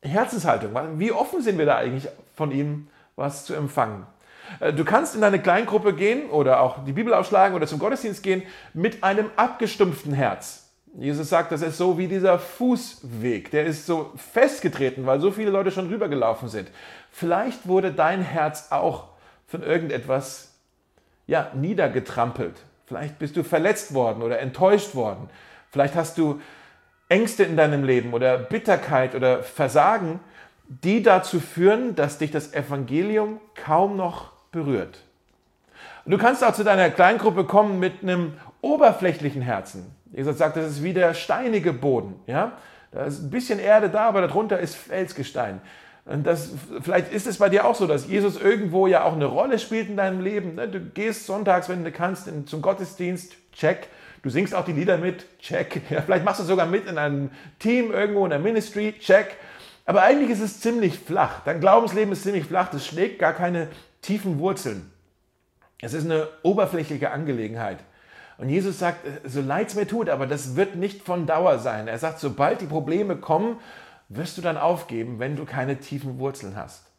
Herzenshaltung? 0.00 0.70
Wie 0.98 1.12
offen 1.12 1.42
sind 1.42 1.58
wir 1.58 1.66
da 1.66 1.76
eigentlich 1.76 2.08
von 2.34 2.52
ihm 2.52 2.88
was 3.16 3.44
zu 3.44 3.52
empfangen? 3.52 4.06
Äh, 4.58 4.72
du 4.72 4.84
kannst 4.84 5.14
in 5.14 5.20
deine 5.20 5.40
Kleingruppe 5.40 5.94
gehen 5.94 6.30
oder 6.30 6.60
auch 6.60 6.84
die 6.84 6.92
Bibel 6.92 7.14
aufschlagen 7.14 7.54
oder 7.54 7.66
zum 7.66 7.78
Gottesdienst 7.78 8.22
gehen 8.22 8.42
mit 8.74 9.04
einem 9.04 9.30
abgestumpften 9.36 10.12
Herz. 10.12 10.66
Jesus 10.98 11.28
sagt, 11.28 11.52
das 11.52 11.62
ist 11.62 11.78
so 11.78 11.98
wie 11.98 12.08
dieser 12.08 12.38
Fußweg, 12.38 13.52
der 13.52 13.64
ist 13.64 13.86
so 13.86 14.10
festgetreten, 14.16 15.06
weil 15.06 15.20
so 15.20 15.30
viele 15.30 15.50
Leute 15.50 15.70
schon 15.70 15.86
rübergelaufen 15.86 16.48
sind. 16.48 16.68
Vielleicht 17.12 17.68
wurde 17.68 17.92
dein 17.92 18.22
Herz 18.22 18.72
auch 18.72 19.04
von 19.46 19.62
irgendetwas 19.62 20.52
ja, 21.28 21.50
niedergetrampelt. 21.54 22.56
Vielleicht 22.86 23.20
bist 23.20 23.36
du 23.36 23.44
verletzt 23.44 23.94
worden 23.94 24.22
oder 24.22 24.40
enttäuscht 24.40 24.96
worden. 24.96 25.30
Vielleicht 25.70 25.94
hast 25.94 26.18
du 26.18 26.40
Ängste 27.08 27.44
in 27.44 27.56
deinem 27.56 27.84
Leben 27.84 28.12
oder 28.12 28.36
Bitterkeit 28.36 29.14
oder 29.14 29.44
Versagen, 29.44 30.18
die 30.66 31.02
dazu 31.02 31.38
führen, 31.38 31.94
dass 31.94 32.18
dich 32.18 32.32
das 32.32 32.52
Evangelium 32.52 33.40
kaum 33.54 33.96
noch 33.96 34.32
berührt. 34.52 34.98
Du 36.06 36.18
kannst 36.18 36.42
auch 36.44 36.54
zu 36.54 36.64
deiner 36.64 36.90
Kleingruppe 36.90 37.44
kommen 37.44 37.78
mit 37.78 38.02
einem 38.02 38.34
oberflächlichen 38.60 39.42
Herzen. 39.42 39.94
Jesus 40.12 40.38
sagt, 40.38 40.56
das 40.56 40.66
ist 40.66 40.82
wie 40.82 40.92
der 40.92 41.14
steinige 41.14 41.72
Boden. 41.72 42.16
Ja? 42.26 42.52
Da 42.90 43.04
ist 43.04 43.22
ein 43.22 43.30
bisschen 43.30 43.58
Erde 43.58 43.88
da, 43.88 44.08
aber 44.08 44.22
darunter 44.22 44.58
ist 44.58 44.74
Felsgestein. 44.74 45.60
Und 46.04 46.26
das, 46.26 46.50
vielleicht 46.80 47.12
ist 47.12 47.26
es 47.26 47.38
bei 47.38 47.48
dir 47.48 47.64
auch 47.64 47.74
so, 47.74 47.86
dass 47.86 48.08
Jesus 48.08 48.40
irgendwo 48.40 48.86
ja 48.86 49.04
auch 49.04 49.12
eine 49.12 49.26
Rolle 49.26 49.58
spielt 49.58 49.88
in 49.88 49.96
deinem 49.96 50.20
Leben. 50.20 50.56
Ne? 50.56 50.66
Du 50.66 50.80
gehst 50.80 51.26
sonntags, 51.26 51.68
wenn 51.68 51.84
du 51.84 51.92
kannst, 51.92 52.28
zum 52.46 52.62
Gottesdienst, 52.62 53.36
check. 53.52 53.88
Du 54.22 54.30
singst 54.30 54.54
auch 54.54 54.64
die 54.64 54.72
Lieder 54.72 54.98
mit, 54.98 55.26
check. 55.38 55.82
Ja, 55.90 56.02
vielleicht 56.02 56.24
machst 56.24 56.40
du 56.40 56.44
sogar 56.44 56.66
mit 56.66 56.86
in 56.86 56.98
einem 56.98 57.30
Team 57.58 57.92
irgendwo 57.92 58.24
in 58.24 58.30
der 58.30 58.38
Ministry, 58.38 58.94
check. 58.98 59.36
Aber 59.86 60.02
eigentlich 60.02 60.30
ist 60.30 60.40
es 60.40 60.60
ziemlich 60.60 60.98
flach. 60.98 61.40
Dein 61.44 61.60
Glaubensleben 61.60 62.12
ist 62.12 62.22
ziemlich 62.22 62.44
flach. 62.44 62.70
Das 62.70 62.86
schlägt 62.86 63.18
gar 63.18 63.32
keine 63.32 63.68
tiefen 64.02 64.38
Wurzeln. 64.38 64.90
Es 65.80 65.94
ist 65.94 66.04
eine 66.04 66.28
oberflächliche 66.42 67.10
Angelegenheit. 67.10 67.78
Und 68.38 68.48
Jesus 68.48 68.78
sagt, 68.78 69.06
so 69.24 69.40
leid 69.40 69.68
es 69.68 69.74
mir 69.74 69.86
tut, 69.86 70.08
aber 70.08 70.26
das 70.26 70.56
wird 70.56 70.76
nicht 70.76 71.02
von 71.02 71.26
Dauer 71.26 71.58
sein. 71.58 71.88
Er 71.88 71.98
sagt, 71.98 72.20
sobald 72.20 72.60
die 72.60 72.66
Probleme 72.66 73.16
kommen, 73.16 73.58
wirst 74.08 74.38
du 74.38 74.42
dann 74.42 74.56
aufgeben, 74.56 75.18
wenn 75.18 75.36
du 75.36 75.44
keine 75.44 75.78
tiefen 75.78 76.18
Wurzeln 76.18 76.56
hast. 76.56 76.89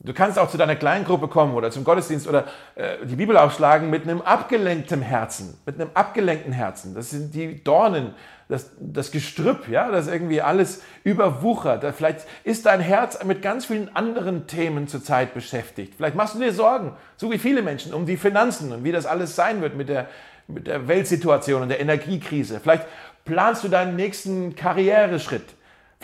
Du 0.00 0.12
kannst 0.12 0.38
auch 0.38 0.50
zu 0.50 0.58
deiner 0.58 0.76
Kleingruppe 0.76 1.26
kommen 1.26 1.54
oder 1.54 1.70
zum 1.70 1.82
Gottesdienst 1.82 2.28
oder 2.28 2.44
äh, 2.74 2.96
die 3.04 3.16
Bibel 3.16 3.36
aufschlagen 3.36 3.88
mit 3.88 4.02
einem 4.02 4.20
abgelenkten 4.20 5.00
Herzen, 5.00 5.58
mit 5.64 5.80
einem 5.80 5.90
abgelenkten 5.94 6.52
Herzen. 6.52 6.94
Das 6.94 7.10
sind 7.10 7.34
die 7.34 7.64
Dornen, 7.64 8.14
das, 8.48 8.70
das 8.78 9.10
Gestrüpp, 9.10 9.68
ja, 9.68 9.90
das 9.90 10.06
irgendwie 10.06 10.42
alles 10.42 10.82
überwuchert. 11.02 11.82
Vielleicht 11.96 12.20
ist 12.44 12.66
dein 12.66 12.80
Herz 12.80 13.24
mit 13.24 13.40
ganz 13.40 13.64
vielen 13.64 13.94
anderen 13.96 14.46
Themen 14.46 14.86
zurzeit 14.86 15.32
beschäftigt. 15.32 15.94
Vielleicht 15.96 16.14
machst 16.14 16.34
du 16.34 16.40
dir 16.40 16.52
Sorgen, 16.52 16.92
so 17.16 17.32
wie 17.32 17.38
viele 17.38 17.62
Menschen, 17.62 17.94
um 17.94 18.04
die 18.04 18.18
Finanzen 18.18 18.72
und 18.72 18.84
wie 18.84 18.92
das 18.92 19.06
alles 19.06 19.34
sein 19.34 19.62
wird 19.62 19.76
mit 19.76 19.88
der, 19.88 20.08
mit 20.46 20.66
der 20.66 20.86
Weltsituation 20.88 21.62
und 21.62 21.70
der 21.70 21.80
Energiekrise. 21.80 22.60
Vielleicht 22.60 22.84
planst 23.24 23.64
du 23.64 23.68
deinen 23.68 23.96
nächsten 23.96 24.54
Karriereschritt. 24.54 25.55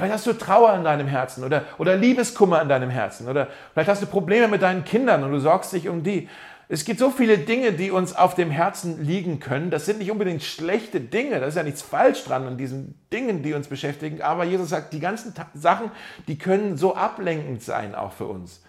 Vielleicht 0.03 0.15
hast 0.15 0.27
du 0.27 0.33
Trauer 0.33 0.75
in 0.75 0.83
deinem 0.83 1.07
Herzen 1.07 1.45
oder, 1.45 1.63
oder 1.79 1.97
Liebeskummer 1.97 2.61
in 2.61 2.69
deinem 2.69 2.91
Herzen 2.91 3.29
oder 3.29 3.47
vielleicht 3.73 3.89
hast 3.89 4.03
du 4.03 4.07
Probleme 4.07 4.49
mit 4.49 4.61
deinen 4.61 4.83
Kindern 4.83 5.23
und 5.23 5.31
du 5.31 5.39
sorgst 5.39 5.73
dich 5.73 5.89
um 5.89 6.03
die. 6.03 6.29
Es 6.69 6.85
gibt 6.85 6.99
so 6.99 7.11
viele 7.11 7.39
Dinge, 7.39 7.71
die 7.71 7.93
uns 7.93 8.13
auf 8.17 8.35
dem 8.35 8.51
Herzen 8.51 9.05
liegen 9.05 9.39
können. 9.39 9.71
Das 9.71 9.87
sind 9.87 10.01
nicht 10.01 10.11
unbedingt 10.11 10.43
schlechte 10.43 10.99
Dinge. 10.99 11.39
Das 11.39 11.51
ist 11.51 11.55
ja 11.55 11.63
nichts 11.63 11.83
falsch 11.83 12.25
dran 12.25 12.49
an 12.49 12.57
diesen 12.57 12.99
Dingen, 13.13 13.45
die 13.45 13.55
uns 13.55 13.69
beschäftigen. 13.69 14.23
Aber 14.23 14.43
Jesus 14.43 14.71
sagt, 14.71 14.93
die 14.93 14.99
ganzen 14.99 15.35
Sachen, 15.55 15.93
die 16.27 16.37
können 16.37 16.77
so 16.77 16.97
ablenkend 16.97 17.63
sein 17.63 17.95
auch 17.95 18.13
für 18.13 18.27
uns. 18.27 18.61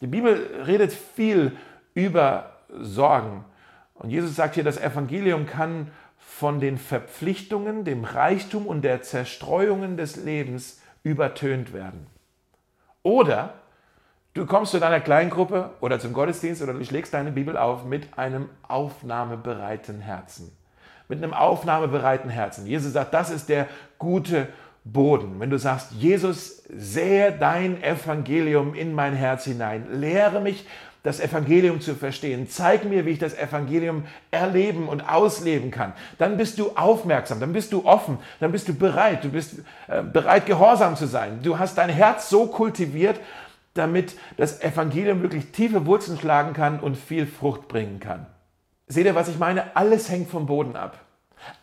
Die 0.00 0.08
Bibel 0.08 0.64
redet 0.66 0.92
viel 0.92 1.52
über 1.94 2.50
Sorgen. 2.80 3.44
Und 3.94 4.10
Jesus 4.10 4.34
sagt 4.34 4.56
hier, 4.56 4.64
das 4.64 4.76
Evangelium 4.76 5.46
kann 5.46 5.92
von 6.38 6.58
den 6.58 6.78
Verpflichtungen, 6.78 7.84
dem 7.84 8.02
Reichtum 8.02 8.66
und 8.66 8.82
der 8.82 9.02
Zerstreuungen 9.02 9.96
des 9.96 10.16
Lebens 10.16 10.80
übertönt 11.04 11.72
werden. 11.72 12.08
Oder 13.04 13.54
du 14.34 14.44
kommst 14.44 14.72
zu 14.72 14.80
deiner 14.80 14.98
Kleingruppe 14.98 15.70
oder 15.80 16.00
zum 16.00 16.12
Gottesdienst 16.12 16.60
oder 16.60 16.72
du 16.72 16.84
schlägst 16.84 17.14
deine 17.14 17.30
Bibel 17.30 17.56
auf 17.56 17.84
mit 17.84 18.18
einem 18.18 18.48
aufnahmebereiten 18.66 20.00
Herzen. 20.00 20.50
Mit 21.08 21.22
einem 21.22 21.34
aufnahmebereiten 21.34 22.30
Herzen. 22.30 22.66
Jesus 22.66 22.94
sagt, 22.94 23.14
das 23.14 23.30
ist 23.30 23.48
der 23.48 23.68
gute 24.00 24.48
Boden. 24.82 25.38
Wenn 25.38 25.50
du 25.50 25.58
sagst, 25.58 25.92
Jesus, 25.92 26.64
sähe 26.68 27.30
dein 27.30 27.80
Evangelium 27.80 28.74
in 28.74 28.92
mein 28.92 29.14
Herz 29.14 29.44
hinein, 29.44 30.00
lehre 30.00 30.40
mich 30.40 30.66
das 31.04 31.20
Evangelium 31.20 31.82
zu 31.82 31.94
verstehen. 31.94 32.48
Zeig 32.48 32.86
mir, 32.86 33.04
wie 33.04 33.10
ich 33.10 33.18
das 33.18 33.36
Evangelium 33.36 34.04
erleben 34.30 34.88
und 34.88 35.02
ausleben 35.02 35.70
kann. 35.70 35.92
Dann 36.18 36.38
bist 36.38 36.58
du 36.58 36.70
aufmerksam, 36.70 37.40
dann 37.40 37.52
bist 37.52 37.72
du 37.72 37.84
offen, 37.84 38.18
dann 38.40 38.50
bist 38.50 38.68
du 38.68 38.74
bereit, 38.74 39.22
du 39.22 39.28
bist 39.28 39.58
äh, 39.86 40.02
bereit, 40.02 40.46
gehorsam 40.46 40.96
zu 40.96 41.06
sein. 41.06 41.40
Du 41.42 41.58
hast 41.58 41.76
dein 41.76 41.90
Herz 41.90 42.30
so 42.30 42.46
kultiviert, 42.46 43.20
damit 43.74 44.16
das 44.38 44.62
Evangelium 44.62 45.20
wirklich 45.20 45.52
tiefe 45.52 45.84
Wurzeln 45.84 46.18
schlagen 46.18 46.54
kann 46.54 46.80
und 46.80 46.96
viel 46.96 47.26
Frucht 47.26 47.68
bringen 47.68 48.00
kann. 48.00 48.26
Seht 48.86 49.04
ihr, 49.04 49.14
was 49.14 49.28
ich 49.28 49.38
meine? 49.38 49.76
Alles 49.76 50.08
hängt 50.08 50.30
vom 50.30 50.46
Boden 50.46 50.74
ab. 50.74 50.98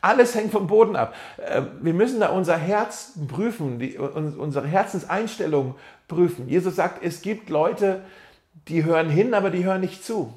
Alles 0.02 0.36
hängt 0.36 0.52
vom 0.52 0.68
Boden 0.68 0.96
ab. 0.96 1.16
Äh, 1.38 1.64
wir 1.82 1.96
müssen 1.96 2.20
da 2.20 2.30
unser 2.30 2.58
Herz 2.58 3.14
prüfen, 3.28 3.80
die, 3.80 3.98
unsere 3.98 4.68
Herzenseinstellung 4.68 5.74
prüfen. 6.08 6.48
Jesus 6.48 6.76
sagt, 6.76 7.04
es 7.04 7.24
gibt 7.24 7.50
Leute, 7.50 8.02
die 8.68 8.84
hören 8.84 9.10
hin, 9.10 9.34
aber 9.34 9.50
die 9.50 9.66
hören 9.66 9.82
nicht 9.82 10.04
zu. 10.04 10.34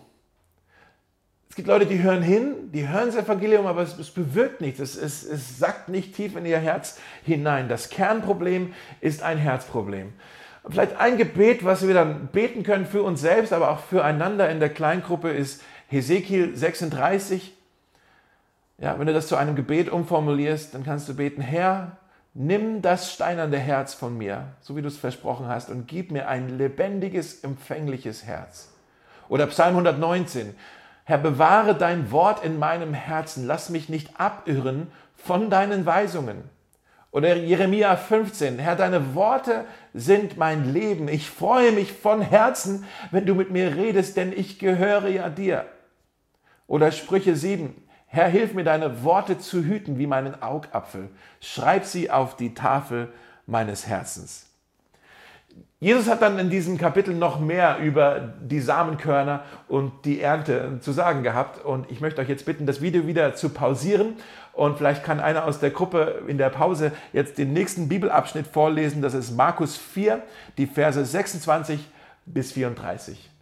Es 1.54 1.56
gibt 1.56 1.68
Leute, 1.68 1.86
die 1.86 2.02
hören 2.02 2.22
hin, 2.22 2.72
die 2.72 2.88
hören 2.88 3.06
das 3.06 3.16
Evangelium, 3.16 3.66
aber 3.66 3.82
es, 3.82 3.96
es 3.96 4.10
bewirkt 4.10 4.60
nichts. 4.60 4.80
Es, 4.80 4.96
es, 4.96 5.22
es 5.22 5.58
sackt 5.58 5.88
nicht 5.88 6.14
tief 6.14 6.34
in 6.34 6.46
ihr 6.46 6.58
Herz 6.58 6.98
hinein. 7.24 7.68
Das 7.68 7.90
Kernproblem 7.90 8.74
ist 9.00 9.22
ein 9.22 9.38
Herzproblem. 9.38 10.12
Vielleicht 10.68 10.96
ein 10.96 11.16
Gebet, 11.16 11.64
was 11.64 11.86
wir 11.86 11.94
dann 11.94 12.28
beten 12.28 12.64
können 12.64 12.86
für 12.86 13.02
uns 13.02 13.20
selbst, 13.20 13.52
aber 13.52 13.70
auch 13.70 13.80
füreinander 13.80 14.48
in 14.50 14.58
der 14.58 14.70
Kleingruppe, 14.70 15.30
ist 15.30 15.62
Hesekiel 15.88 16.56
36. 16.56 17.52
Ja, 18.78 18.98
wenn 18.98 19.06
du 19.06 19.12
das 19.12 19.28
zu 19.28 19.36
einem 19.36 19.54
Gebet 19.54 19.90
umformulierst, 19.90 20.74
dann 20.74 20.82
kannst 20.82 21.08
du 21.08 21.14
beten, 21.14 21.40
Herr, 21.40 21.98
nimm 22.34 22.82
das 22.82 23.12
steinerne 23.12 23.58
Herz 23.58 23.94
von 23.94 24.18
mir, 24.18 24.48
so 24.60 24.76
wie 24.76 24.82
du 24.82 24.88
es 24.88 24.98
versprochen 24.98 25.46
hast, 25.46 25.70
und 25.70 25.86
gib 25.86 26.10
mir 26.10 26.28
ein 26.28 26.58
lebendiges, 26.58 27.42
empfängliches 27.42 28.24
Herz. 28.24 28.70
Oder 29.28 29.46
Psalm 29.46 29.70
119, 29.70 30.54
Herr, 31.04 31.18
bewahre 31.18 31.74
dein 31.74 32.10
Wort 32.10 32.44
in 32.44 32.58
meinem 32.58 32.92
Herzen, 32.92 33.46
lass 33.46 33.70
mich 33.70 33.88
nicht 33.88 34.18
abirren 34.18 34.88
von 35.16 35.48
deinen 35.48 35.86
Weisungen. 35.86 36.42
Oder 37.12 37.36
Jeremia 37.36 37.94
15, 37.96 38.58
Herr, 38.58 38.74
deine 38.74 39.14
Worte 39.14 39.64
sind 39.92 40.36
mein 40.36 40.72
Leben. 40.72 41.06
Ich 41.06 41.30
freue 41.30 41.70
mich 41.70 41.92
von 41.92 42.20
Herzen, 42.20 42.84
wenn 43.12 43.24
du 43.24 43.36
mit 43.36 43.52
mir 43.52 43.76
redest, 43.76 44.16
denn 44.16 44.32
ich 44.32 44.58
gehöre 44.58 45.06
ja 45.06 45.28
dir. 45.28 45.66
Oder 46.66 46.90
Sprüche 46.90 47.36
7, 47.36 47.83
Herr, 48.14 48.28
hilf 48.28 48.54
mir 48.54 48.62
deine 48.62 49.02
Worte 49.02 49.38
zu 49.38 49.64
hüten 49.64 49.98
wie 49.98 50.06
meinen 50.06 50.40
Augapfel. 50.40 51.08
Schreib 51.40 51.84
sie 51.84 52.12
auf 52.12 52.36
die 52.36 52.54
Tafel 52.54 53.12
meines 53.44 53.88
Herzens. 53.88 54.46
Jesus 55.80 56.08
hat 56.08 56.22
dann 56.22 56.38
in 56.38 56.48
diesem 56.48 56.78
Kapitel 56.78 57.12
noch 57.12 57.40
mehr 57.40 57.78
über 57.78 58.20
die 58.40 58.60
Samenkörner 58.60 59.42
und 59.66 60.04
die 60.04 60.20
Ernte 60.20 60.78
zu 60.80 60.92
sagen 60.92 61.24
gehabt. 61.24 61.64
Und 61.64 61.90
ich 61.90 62.00
möchte 62.00 62.20
euch 62.20 62.28
jetzt 62.28 62.46
bitten, 62.46 62.66
das 62.66 62.80
Video 62.80 63.08
wieder 63.08 63.34
zu 63.34 63.48
pausieren. 63.48 64.14
Und 64.52 64.78
vielleicht 64.78 65.02
kann 65.02 65.18
einer 65.18 65.44
aus 65.44 65.58
der 65.58 65.70
Gruppe 65.70 66.22
in 66.28 66.38
der 66.38 66.50
Pause 66.50 66.92
jetzt 67.12 67.36
den 67.36 67.52
nächsten 67.52 67.88
Bibelabschnitt 67.88 68.46
vorlesen. 68.46 69.02
Das 69.02 69.14
ist 69.14 69.32
Markus 69.32 69.76
4, 69.76 70.22
die 70.56 70.68
Verse 70.68 71.04
26 71.04 71.80
bis 72.26 72.52
34. 72.52 73.33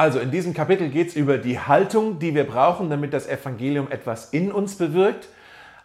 Also 0.00 0.18
in 0.18 0.30
diesem 0.30 0.54
Kapitel 0.54 0.88
geht 0.88 1.08
es 1.08 1.14
über 1.14 1.36
die 1.36 1.58
Haltung, 1.58 2.18
die 2.18 2.34
wir 2.34 2.44
brauchen, 2.44 2.88
damit 2.88 3.12
das 3.12 3.28
Evangelium 3.28 3.92
etwas 3.92 4.30
in 4.30 4.50
uns 4.50 4.76
bewirkt. 4.76 5.28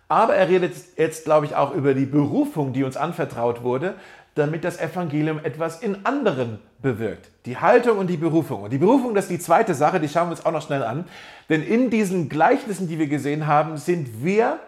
Aber 0.07 0.35
er 0.35 0.47
redet 0.47 0.73
jetzt, 0.95 1.25
glaube 1.25 1.47
ich, 1.47 1.57
auch 1.57 1.75
über 1.75 1.93
die 1.93 2.05
Berufung, 2.05 2.71
die 2.71 2.85
uns 2.85 2.95
anvertraut 2.95 3.61
wurde, 3.61 3.95
damit 4.35 4.63
das 4.63 4.79
Evangelium 4.79 5.41
etwas 5.43 5.81
in 5.81 6.05
anderen 6.05 6.59
bewirkt. 6.81 7.29
Die 7.45 7.57
Haltung 7.57 7.97
und 7.97 8.07
die 8.07 8.15
Berufung. 8.15 8.63
Und 8.63 8.71
die 8.71 8.77
Berufung, 8.77 9.15
das 9.15 9.25
ist 9.25 9.31
die 9.31 9.39
zweite 9.39 9.73
Sache, 9.73 9.99
die 9.99 10.07
schauen 10.07 10.27
wir 10.27 10.37
uns 10.37 10.45
auch 10.45 10.53
noch 10.53 10.65
schnell 10.65 10.83
an. 10.83 11.03
Denn 11.49 11.61
in 11.61 11.89
diesen 11.89 12.29
Gleichnissen, 12.29 12.87
die 12.87 12.97
wir 12.97 13.07
gesehen 13.07 13.47
haben, 13.47 13.75
sind 13.75 14.23
wir 14.23 14.59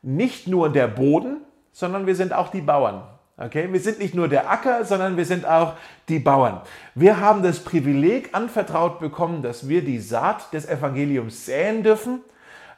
nicht 0.00 0.46
nur 0.46 0.72
der 0.72 0.88
Boden, 0.88 1.42
sondern 1.70 2.06
wir 2.06 2.14
sind 2.14 2.32
auch 2.32 2.48
die 2.48 2.62
Bauern. 2.62 3.02
Okay? 3.38 3.68
Wir 3.70 3.80
sind 3.80 3.98
nicht 3.98 4.14
nur 4.14 4.28
der 4.28 4.50
Acker, 4.50 4.84
sondern 4.84 5.16
wir 5.16 5.24
sind 5.24 5.44
auch 5.46 5.74
die 6.08 6.18
Bauern. 6.18 6.60
Wir 6.94 7.20
haben 7.20 7.42
das 7.42 7.60
Privileg 7.60 8.30
anvertraut 8.32 8.98
bekommen, 8.98 9.42
dass 9.42 9.68
wir 9.68 9.82
die 9.82 9.98
Saat 9.98 10.52
des 10.52 10.66
Evangeliums 10.68 11.46
säen 11.46 11.82
dürfen. 11.82 12.20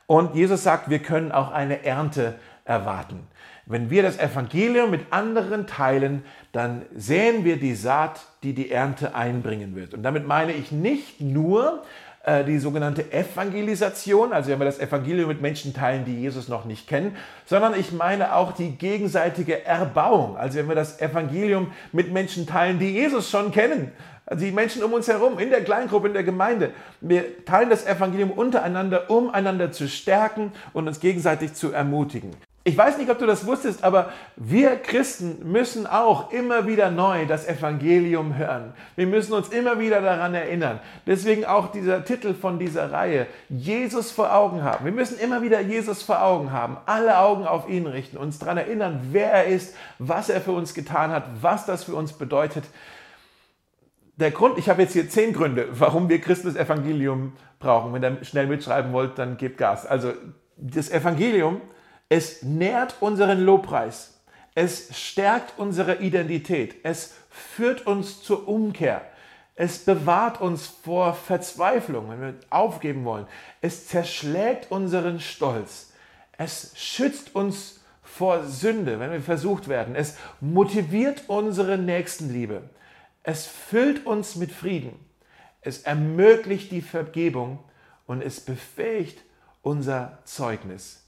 Und 0.07 0.35
Jesus 0.35 0.63
sagt, 0.63 0.91
wir 0.91 1.01
können 1.01 1.33
auch 1.33 1.53
eine 1.53 1.85
Ernte 1.85 2.35
erwarten. 2.65 3.27
Wenn 3.67 3.91
wir 3.91 4.03
das 4.03 4.19
Evangelium 4.19 4.91
mit 4.91 5.13
anderen 5.13 5.67
teilen, 5.67 6.25
dann 6.53 6.83
säen 6.97 7.45
wir 7.45 7.59
die 7.59 7.75
Saat, 7.75 8.21
die 8.43 8.55
die 8.55 8.71
Ernte 8.71 9.15
einbringen 9.15 9.77
wird. 9.77 9.93
Und 9.93 10.03
damit 10.03 10.27
meine 10.27 10.53
ich 10.53 10.73
nicht 10.73 11.21
nur, 11.21 11.83
äh, 12.25 12.45
die 12.45 12.59
sogenannte 12.59 13.13
Evangelisation, 13.13 14.33
also 14.33 14.51
wenn 14.51 14.59
wir 14.59 14.65
das 14.65 14.79
Evangelium 14.81 15.29
mit 15.29 15.41
Menschen 15.41 15.73
teilen, 15.73 16.05
die 16.05 16.21
Jesus 16.21 16.49
noch 16.49 16.65
nicht 16.65 16.87
kennen, 16.87 17.17
sondern 17.47 17.79
ich 17.79 17.93
meine 17.93 18.35
auch 18.35 18.53
die 18.53 18.73
gegenseitige 18.73 19.65
Erbauung, 19.65 20.37
also 20.37 20.59
wenn 20.59 20.69
wir 20.69 20.75
das 20.75 21.01
Evangelium 21.01 21.73
mit 21.93 22.13
Menschen 22.13 22.47
teilen, 22.47 22.79
die 22.79 22.93
Jesus 22.93 23.31
schon 23.31 23.53
kennen. 23.53 23.93
Also 24.27 24.45
die 24.45 24.53
Menschen 24.53 24.83
um 24.83 24.93
uns 24.93 25.09
herum, 25.09 25.39
in 25.39 25.49
der 25.49 25.65
Kleingruppe, 25.65 26.09
in 26.09 26.13
der 26.13 26.23
Gemeinde. 26.23 26.73
Wir 27.01 27.45
teilen 27.47 27.71
das 27.71 27.87
Evangelium 27.87 28.31
untereinander, 28.31 29.09
um 29.11 29.31
einander 29.31 29.73
zu 29.73 29.89
stärken 29.89 30.53
und 30.75 30.87
uns 30.87 31.01
gegenseitig 31.01 31.55
zu 31.55 31.73
ermutigen. 31.73 32.37
Ich 32.69 32.77
weiß 32.77 32.99
nicht, 32.99 33.11
ob 33.11 33.19
du 33.19 33.25
das 33.25 33.47
wusstest, 33.47 33.83
aber 33.83 34.13
wir 34.37 34.77
Christen 34.77 35.51
müssen 35.51 35.87
auch 35.87 36.31
immer 36.33 36.67
wieder 36.67 36.91
neu 36.91 37.25
das 37.25 37.49
Evangelium 37.49 38.37
hören. 38.37 38.75
Wir 38.95 39.07
müssen 39.07 39.33
uns 39.33 39.49
immer 39.49 39.79
wieder 39.79 40.03
daran 40.03 40.35
erinnern. 40.35 40.79
Deswegen 41.07 41.47
auch 41.47 41.73
dieser 41.73 42.05
Titel 42.05 42.35
von 42.35 42.59
dieser 42.59 42.93
Reihe, 42.93 43.27
Jesus 43.49 44.11
vor 44.11 44.35
Augen 44.35 44.63
haben. 44.65 44.85
Wir 44.85 44.93
müssen 44.93 45.19
immer 45.19 45.41
wieder 45.41 45.63
Jesus 45.63 46.03
vor 46.03 46.23
Augen 46.23 46.53
haben, 46.53 46.77
alle 46.85 47.17
Augen 47.17 47.47
auf 47.47 47.71
ihn 47.71 47.87
richten, 47.87 48.19
uns 48.19 48.39
daran 48.39 48.59
erinnern, 48.59 49.01
wer 49.13 49.33
er 49.33 49.45
ist, 49.47 49.75
was 49.99 50.29
er 50.29 50.43
für 50.43 50.53
uns 50.53 50.75
getan 50.75 51.11
hat, 51.11 51.25
was 51.41 51.65
das 51.65 51.85
für 51.85 51.95
uns 51.95 52.13
bedeutet. 52.13 52.65
Der 54.17 54.31
Grund, 54.31 54.59
ich 54.59 54.69
habe 54.69 54.83
jetzt 54.83 54.93
hier 54.93 55.09
zehn 55.09 55.33
Gründe, 55.33 55.69
warum 55.71 56.11
wir 56.11 56.21
Christen 56.21 56.49
das 56.49 56.57
Evangelium 56.57 57.33
brauchen. 57.61 57.95
Wenn 57.95 58.03
ihr 58.03 58.25
schnell 58.27 58.47
mitschreiben 58.47 58.93
wollt, 58.93 59.19
dann 59.19 59.39
gebt 59.39 59.57
Gas. 59.57 59.87
Also 59.87 60.13
das 60.59 60.91
Evangelium 60.91 61.63
es 62.09 62.43
nährt 62.43 62.97
unseren 63.01 63.41
Lobpreis. 63.41 64.15
Es 64.55 64.99
stärkt 64.99 65.59
unsere 65.59 65.97
Identität. 65.97 66.77
Es 66.83 67.15
führt 67.31 67.87
uns 67.87 68.23
zur 68.23 68.49
Umkehr. 68.49 69.03
Es 69.55 69.79
bewahrt 69.85 70.41
uns 70.41 70.67
vor 70.67 71.15
Verzweiflung, 71.15 72.11
wenn 72.11 72.21
wir 72.21 72.35
aufgeben 72.51 73.05
wollen. 73.05 73.27
Es 73.61 73.89
zerschlägt 73.89 74.71
unseren 74.71 75.21
Stolz. 75.21 75.93
Es 76.37 76.73
schützt 76.77 77.35
uns 77.35 77.81
vor 78.03 78.45
Sünde, 78.45 79.01
wenn 79.01 79.13
wir 79.13 79.21
versucht 79.21 79.69
werden. 79.69 79.95
Es 79.95 80.17
motiviert 80.41 81.25
unsere 81.27 81.77
Nächstenliebe. 81.77 82.63
Es 83.23 83.47
füllt 83.47 84.07
uns 84.07 84.37
mit 84.37 84.53
Frieden. 84.53 84.99
Es 85.61 85.83
ermöglicht 85.83 86.71
die 86.71 86.83
Vergebung 86.83 87.59
und 88.07 88.23
es 88.23 88.41
befähigt 88.41 89.23
unser 89.63 90.19
Zeugnis 90.25 91.08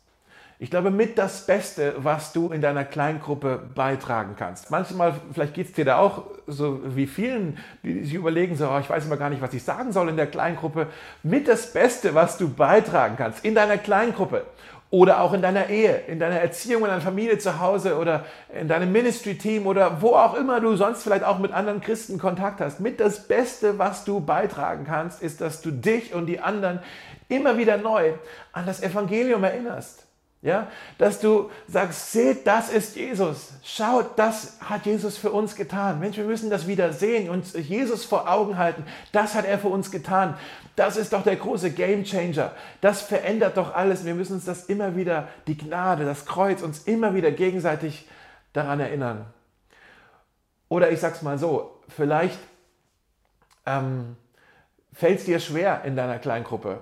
ich 0.62 0.70
glaube, 0.70 0.90
mit 0.90 1.16
das 1.16 1.46
Beste, 1.46 1.94
was 1.96 2.34
du 2.34 2.50
in 2.50 2.60
deiner 2.60 2.84
Kleingruppe 2.84 3.58
beitragen 3.74 4.34
kannst. 4.38 4.70
Manchmal, 4.70 5.14
vielleicht 5.32 5.54
geht 5.54 5.68
es 5.68 5.72
dir 5.72 5.86
da 5.86 5.98
auch 5.98 6.24
so 6.46 6.80
wie 6.84 7.06
vielen, 7.06 7.56
die 7.82 8.04
sich 8.04 8.12
überlegen, 8.12 8.54
so, 8.56 8.68
oh, 8.68 8.78
ich 8.78 8.90
weiß 8.90 9.06
immer 9.06 9.16
gar 9.16 9.30
nicht, 9.30 9.40
was 9.40 9.54
ich 9.54 9.62
sagen 9.62 9.90
soll 9.90 10.10
in 10.10 10.18
der 10.18 10.26
Kleingruppe. 10.26 10.88
Mit 11.22 11.48
das 11.48 11.72
Beste, 11.72 12.14
was 12.14 12.36
du 12.36 12.52
beitragen 12.52 13.16
kannst 13.16 13.42
in 13.42 13.54
deiner 13.54 13.78
Kleingruppe 13.78 14.44
oder 14.90 15.22
auch 15.22 15.32
in 15.32 15.40
deiner 15.40 15.70
Ehe, 15.70 15.96
in 16.08 16.18
deiner 16.18 16.40
Erziehung, 16.40 16.82
in 16.82 16.88
deiner 16.88 17.00
Familie 17.00 17.38
zu 17.38 17.58
Hause 17.58 17.96
oder 17.96 18.26
in 18.52 18.68
deinem 18.68 18.92
Ministry-Team 18.92 19.66
oder 19.66 20.02
wo 20.02 20.10
auch 20.10 20.34
immer 20.34 20.60
du 20.60 20.76
sonst 20.76 21.04
vielleicht 21.04 21.24
auch 21.24 21.38
mit 21.38 21.54
anderen 21.54 21.80
Christen 21.80 22.18
Kontakt 22.18 22.60
hast. 22.60 22.80
Mit 22.80 23.00
das 23.00 23.26
Beste, 23.26 23.78
was 23.78 24.04
du 24.04 24.20
beitragen 24.20 24.84
kannst, 24.86 25.22
ist, 25.22 25.40
dass 25.40 25.62
du 25.62 25.70
dich 25.70 26.12
und 26.12 26.26
die 26.26 26.40
anderen 26.40 26.80
immer 27.30 27.56
wieder 27.56 27.78
neu 27.78 28.12
an 28.52 28.66
das 28.66 28.82
Evangelium 28.82 29.42
erinnerst 29.42 30.09
Ja, 30.42 30.68
dass 30.96 31.20
du 31.20 31.50
sagst, 31.68 32.12
seht, 32.12 32.46
das 32.46 32.70
ist 32.70 32.96
Jesus. 32.96 33.52
Schaut, 33.62 34.18
das 34.18 34.56
hat 34.60 34.86
Jesus 34.86 35.18
für 35.18 35.30
uns 35.32 35.54
getan. 35.54 36.00
Mensch, 36.00 36.16
wir 36.16 36.24
müssen 36.24 36.48
das 36.48 36.66
wieder 36.66 36.94
sehen 36.94 37.28
und 37.28 37.52
Jesus 37.52 38.06
vor 38.06 38.26
Augen 38.26 38.56
halten. 38.56 38.84
Das 39.12 39.34
hat 39.34 39.44
er 39.44 39.58
für 39.58 39.68
uns 39.68 39.90
getan. 39.90 40.38
Das 40.76 40.96
ist 40.96 41.12
doch 41.12 41.24
der 41.24 41.36
große 41.36 41.72
Game 41.72 42.04
Changer. 42.04 42.52
Das 42.80 43.02
verändert 43.02 43.58
doch 43.58 43.74
alles. 43.74 44.06
Wir 44.06 44.14
müssen 44.14 44.32
uns 44.32 44.46
das 44.46 44.64
immer 44.64 44.96
wieder, 44.96 45.28
die 45.46 45.58
Gnade, 45.58 46.06
das 46.06 46.24
Kreuz, 46.24 46.62
uns 46.62 46.84
immer 46.84 47.14
wieder 47.14 47.32
gegenseitig 47.32 48.08
daran 48.54 48.80
erinnern. 48.80 49.26
Oder 50.70 50.90
ich 50.90 51.00
sag's 51.00 51.20
mal 51.20 51.36
so, 51.36 51.82
vielleicht 51.88 52.38
ähm, 53.66 54.16
fällt 54.94 55.18
es 55.18 55.26
dir 55.26 55.38
schwer 55.38 55.82
in 55.84 55.96
deiner 55.96 56.18
Kleingruppe. 56.18 56.78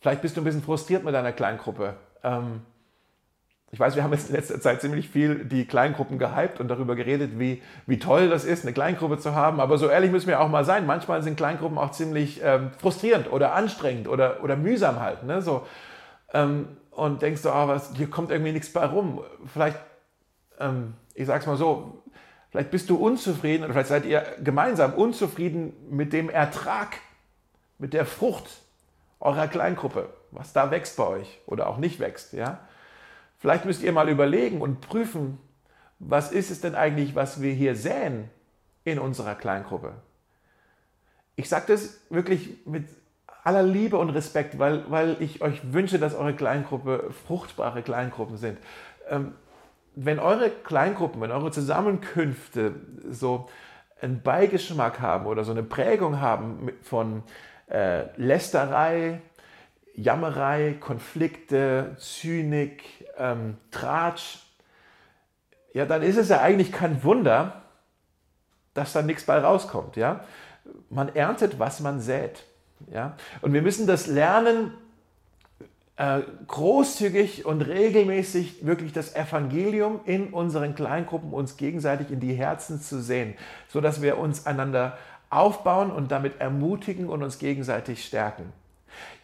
Vielleicht 0.00 0.22
bist 0.22 0.38
du 0.38 0.40
ein 0.40 0.44
bisschen 0.44 0.62
frustriert 0.62 1.04
mit 1.04 1.12
deiner 1.12 1.32
Kleingruppe. 1.32 1.96
Ähm, 2.22 2.62
ich 3.72 3.78
weiß, 3.78 3.94
wir 3.94 4.02
haben 4.02 4.12
jetzt 4.12 4.30
in 4.30 4.34
letzter 4.34 4.60
Zeit 4.60 4.80
ziemlich 4.80 5.08
viel 5.08 5.44
die 5.44 5.64
Kleingruppen 5.64 6.18
gehypt 6.18 6.58
und 6.58 6.66
darüber 6.66 6.96
geredet, 6.96 7.38
wie, 7.38 7.62
wie 7.86 8.00
toll 8.00 8.28
das 8.28 8.44
ist, 8.44 8.64
eine 8.64 8.72
Kleingruppe 8.72 9.18
zu 9.18 9.34
haben. 9.34 9.60
Aber 9.60 9.78
so 9.78 9.88
ehrlich 9.88 10.10
müssen 10.10 10.26
wir 10.26 10.40
auch 10.40 10.48
mal 10.48 10.64
sein. 10.64 10.86
Manchmal 10.86 11.22
sind 11.22 11.36
Kleingruppen 11.36 11.78
auch 11.78 11.92
ziemlich 11.92 12.40
ähm, 12.42 12.72
frustrierend 12.78 13.30
oder 13.30 13.54
anstrengend 13.54 14.08
oder, 14.08 14.42
oder 14.42 14.56
mühsam 14.56 14.98
halt. 14.98 15.22
Ne? 15.22 15.40
So, 15.40 15.66
ähm, 16.32 16.68
und 16.90 17.22
denkst 17.22 17.42
du, 17.42 17.50
oh, 17.50 17.68
was, 17.68 17.94
hier 17.94 18.10
kommt 18.10 18.32
irgendwie 18.32 18.52
nichts 18.52 18.72
bei 18.72 18.84
rum. 18.84 19.22
Vielleicht, 19.52 19.78
ähm, 20.58 20.94
ich 21.14 21.26
sag's 21.26 21.46
mal 21.46 21.56
so, 21.56 22.02
vielleicht 22.50 22.72
bist 22.72 22.90
du 22.90 22.96
unzufrieden 22.96 23.62
oder 23.62 23.72
vielleicht 23.72 23.88
seid 23.88 24.04
ihr 24.04 24.24
gemeinsam 24.42 24.94
unzufrieden 24.94 25.74
mit 25.88 26.12
dem 26.12 26.28
Ertrag, 26.28 26.98
mit 27.78 27.94
der 27.94 28.04
Frucht 28.04 28.50
eurer 29.20 29.46
Kleingruppe, 29.46 30.08
was 30.32 30.52
da 30.52 30.72
wächst 30.72 30.96
bei 30.96 31.06
euch 31.06 31.38
oder 31.46 31.68
auch 31.68 31.76
nicht 31.76 32.00
wächst. 32.00 32.32
Ja? 32.32 32.58
Vielleicht 33.40 33.64
müsst 33.64 33.82
ihr 33.82 33.92
mal 33.92 34.08
überlegen 34.08 34.60
und 34.60 34.80
prüfen, 34.82 35.38
was 35.98 36.30
ist 36.30 36.50
es 36.50 36.60
denn 36.60 36.74
eigentlich, 36.74 37.14
was 37.14 37.42
wir 37.42 37.52
hier 37.52 37.74
säen 37.74 38.28
in 38.84 38.98
unserer 38.98 39.34
Kleingruppe. 39.34 39.94
Ich 41.36 41.48
sage 41.48 41.64
das 41.68 42.00
wirklich 42.10 42.66
mit 42.66 42.84
aller 43.42 43.62
Liebe 43.62 43.96
und 43.96 44.10
Respekt, 44.10 44.58
weil, 44.58 44.84
weil 44.90 45.16
ich 45.20 45.40
euch 45.40 45.72
wünsche, 45.72 45.98
dass 45.98 46.14
eure 46.14 46.34
Kleingruppe 46.34 47.10
fruchtbare 47.26 47.82
Kleingruppen 47.82 48.36
sind. 48.36 48.58
Ähm, 49.08 49.34
wenn 49.94 50.18
eure 50.18 50.50
Kleingruppen, 50.50 51.20
wenn 51.22 51.30
eure 51.30 51.50
Zusammenkünfte 51.50 52.74
so 53.08 53.48
einen 54.00 54.22
Beigeschmack 54.22 55.00
haben 55.00 55.26
oder 55.26 55.44
so 55.44 55.52
eine 55.52 55.62
Prägung 55.62 56.20
haben 56.20 56.70
von 56.82 57.22
äh, 57.70 58.04
Lästerei, 58.16 59.20
Jammerei, 59.94 60.76
Konflikte, 60.80 61.96
Zynik, 61.98 62.82
ähm, 63.18 63.56
Tratsch, 63.70 64.38
ja, 65.72 65.86
dann 65.86 66.02
ist 66.02 66.16
es 66.16 66.28
ja 66.28 66.40
eigentlich 66.40 66.72
kein 66.72 67.02
Wunder, 67.04 67.62
dass 68.74 68.92
da 68.92 69.02
nichts 69.02 69.24
bei 69.24 69.38
rauskommt. 69.38 69.96
Ja? 69.96 70.24
Man 70.88 71.14
erntet, 71.14 71.58
was 71.58 71.80
man 71.80 72.00
sät. 72.00 72.44
Ja? 72.92 73.16
Und 73.40 73.52
wir 73.52 73.62
müssen 73.62 73.86
das 73.86 74.06
lernen, 74.06 74.72
äh, 75.96 76.22
großzügig 76.46 77.44
und 77.44 77.62
regelmäßig 77.62 78.64
wirklich 78.64 78.92
das 78.92 79.14
Evangelium 79.14 80.00
in 80.06 80.32
unseren 80.32 80.74
Kleingruppen 80.74 81.32
uns 81.32 81.56
gegenseitig 81.56 82.10
in 82.10 82.20
die 82.20 82.34
Herzen 82.34 82.80
zu 82.80 83.00
sehen, 83.00 83.34
sodass 83.68 84.02
wir 84.02 84.18
uns 84.18 84.46
einander 84.46 84.96
aufbauen 85.28 85.92
und 85.92 86.10
damit 86.10 86.40
ermutigen 86.40 87.08
und 87.08 87.22
uns 87.22 87.38
gegenseitig 87.38 88.04
stärken. 88.04 88.52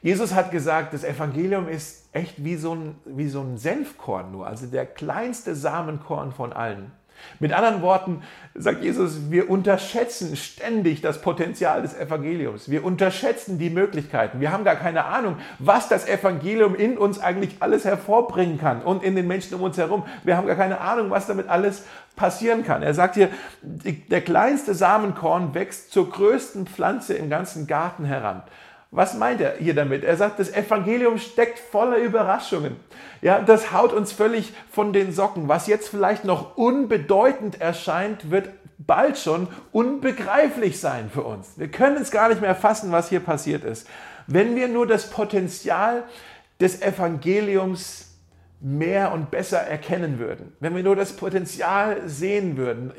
Jesus 0.03 0.35
hat 0.35 0.51
gesagt, 0.51 0.95
das 0.95 1.05
Evangelium 1.05 1.69
ist 1.69 2.09
echt 2.13 2.45
wie 2.45 2.57
so 2.57 2.75
ein, 2.75 2.97
wie 3.05 3.29
so 3.29 3.41
ein 3.41 3.59
Senfkorn 3.59 4.33
nur, 4.33 4.47
also 4.47 4.67
der 4.67 4.87
kleinste 4.87 5.55
Samenkorn 5.55 6.33
von 6.33 6.53
allen. 6.53 6.93
Mit 7.39 7.53
anderen 7.53 7.83
Worten 7.83 8.23
sagt 8.55 8.83
Jesus, 8.83 9.31
wir 9.31 9.51
unterschätzen 9.51 10.37
ständig 10.37 11.01
das 11.01 11.21
Potenzial 11.21 11.83
des 11.83 11.99
Evangeliums. 11.99 12.71
Wir 12.71 12.85
unterschätzen 12.85 13.59
die 13.59 13.71
Möglichkeiten. 13.71 14.41
Wir 14.41 14.53
haben 14.53 14.65
gar 14.65 14.77
keine 14.77 15.05
Ahnung, 15.05 15.37
was 15.59 15.89
das 15.89 16.09
Evangelium 16.09 16.75
in 16.75 16.97
uns 16.97 17.19
eigentlich 17.19 17.57
alles 17.61 17.85
hervorbringen 17.85 18.59
kann 18.59 18.83
und 18.83 19.03
in 19.03 19.17
den 19.17 19.27
Menschen 19.27 19.55
um 19.55 19.63
uns 19.63 19.77
herum. 19.77 20.05
Wir 20.25 20.37
haben 20.37 20.47
gar 20.47 20.57
keine 20.57 20.81
Ahnung, 20.81 21.11
was 21.11 21.27
damit 21.27 21.49
alles 21.49 21.85
passieren 22.17 22.65
kann. 22.65 22.83
Er 22.83 22.95
sagt 22.95 23.15
hier, 23.15 23.29
der 23.63 24.23
kleinste 24.23 24.75
Samenkorn 24.75 25.55
wächst 25.55 25.93
zur 25.93 26.11
größten 26.11 26.67
Pflanze 26.67 27.15
im 27.15 27.29
ganzen 27.29 27.67
Garten 27.67 28.05
heran. 28.05 28.43
Was 28.91 29.15
meint 29.15 29.41
er 29.41 29.57
hier 29.59 29.75
damit? 29.75 30.05
Er 30.05 30.17
sagt, 30.17 30.39
das 30.39 30.53
Evangelium 30.53 31.19
steckt 31.19 31.59
voller 31.59 31.99
Überraschungen. 31.99 32.77
Ja, 33.21 33.41
das 33.41 33.73
haut 33.73 33.93
uns 33.93 34.13
völlig 34.13 34.53
von 34.71 34.93
den 34.93 35.13
Socken. 35.13 35.49
Was 35.49 35.67
jetzt 35.67 35.89
vielleicht 35.89 36.25
noch 36.25 36.57
unbedeutend 36.57 37.61
erscheint, 37.61 38.31
wird 38.31 38.51
bald 38.79 39.19
schon 39.19 39.49
unbegreiflich 39.73 40.79
sein 40.79 41.11
für 41.13 41.23
uns. 41.23 41.59
Wir 41.59 41.69
können 41.69 41.97
es 41.97 42.11
gar 42.11 42.29
nicht 42.29 42.41
mehr 42.41 42.55
fassen, 42.55 42.93
was 42.93 43.09
hier 43.09 43.21
passiert 43.21 43.65
ist. 43.65 43.89
Wenn 44.27 44.55
wir 44.55 44.69
nur 44.69 44.87
das 44.87 45.11
Potenzial 45.11 46.05
des 46.61 46.83
Evangeliums 46.83 48.06
mehr 48.67 49.13
und 49.13 49.31
besser 49.31 49.61
erkennen 49.61 50.19
würden, 50.19 50.53
wenn 50.59 50.75
wir 50.75 50.83
nur 50.83 50.97
das 50.97 51.13
Potenzial 51.13 52.03
sehen 52.09 52.57
würden, 52.57 52.91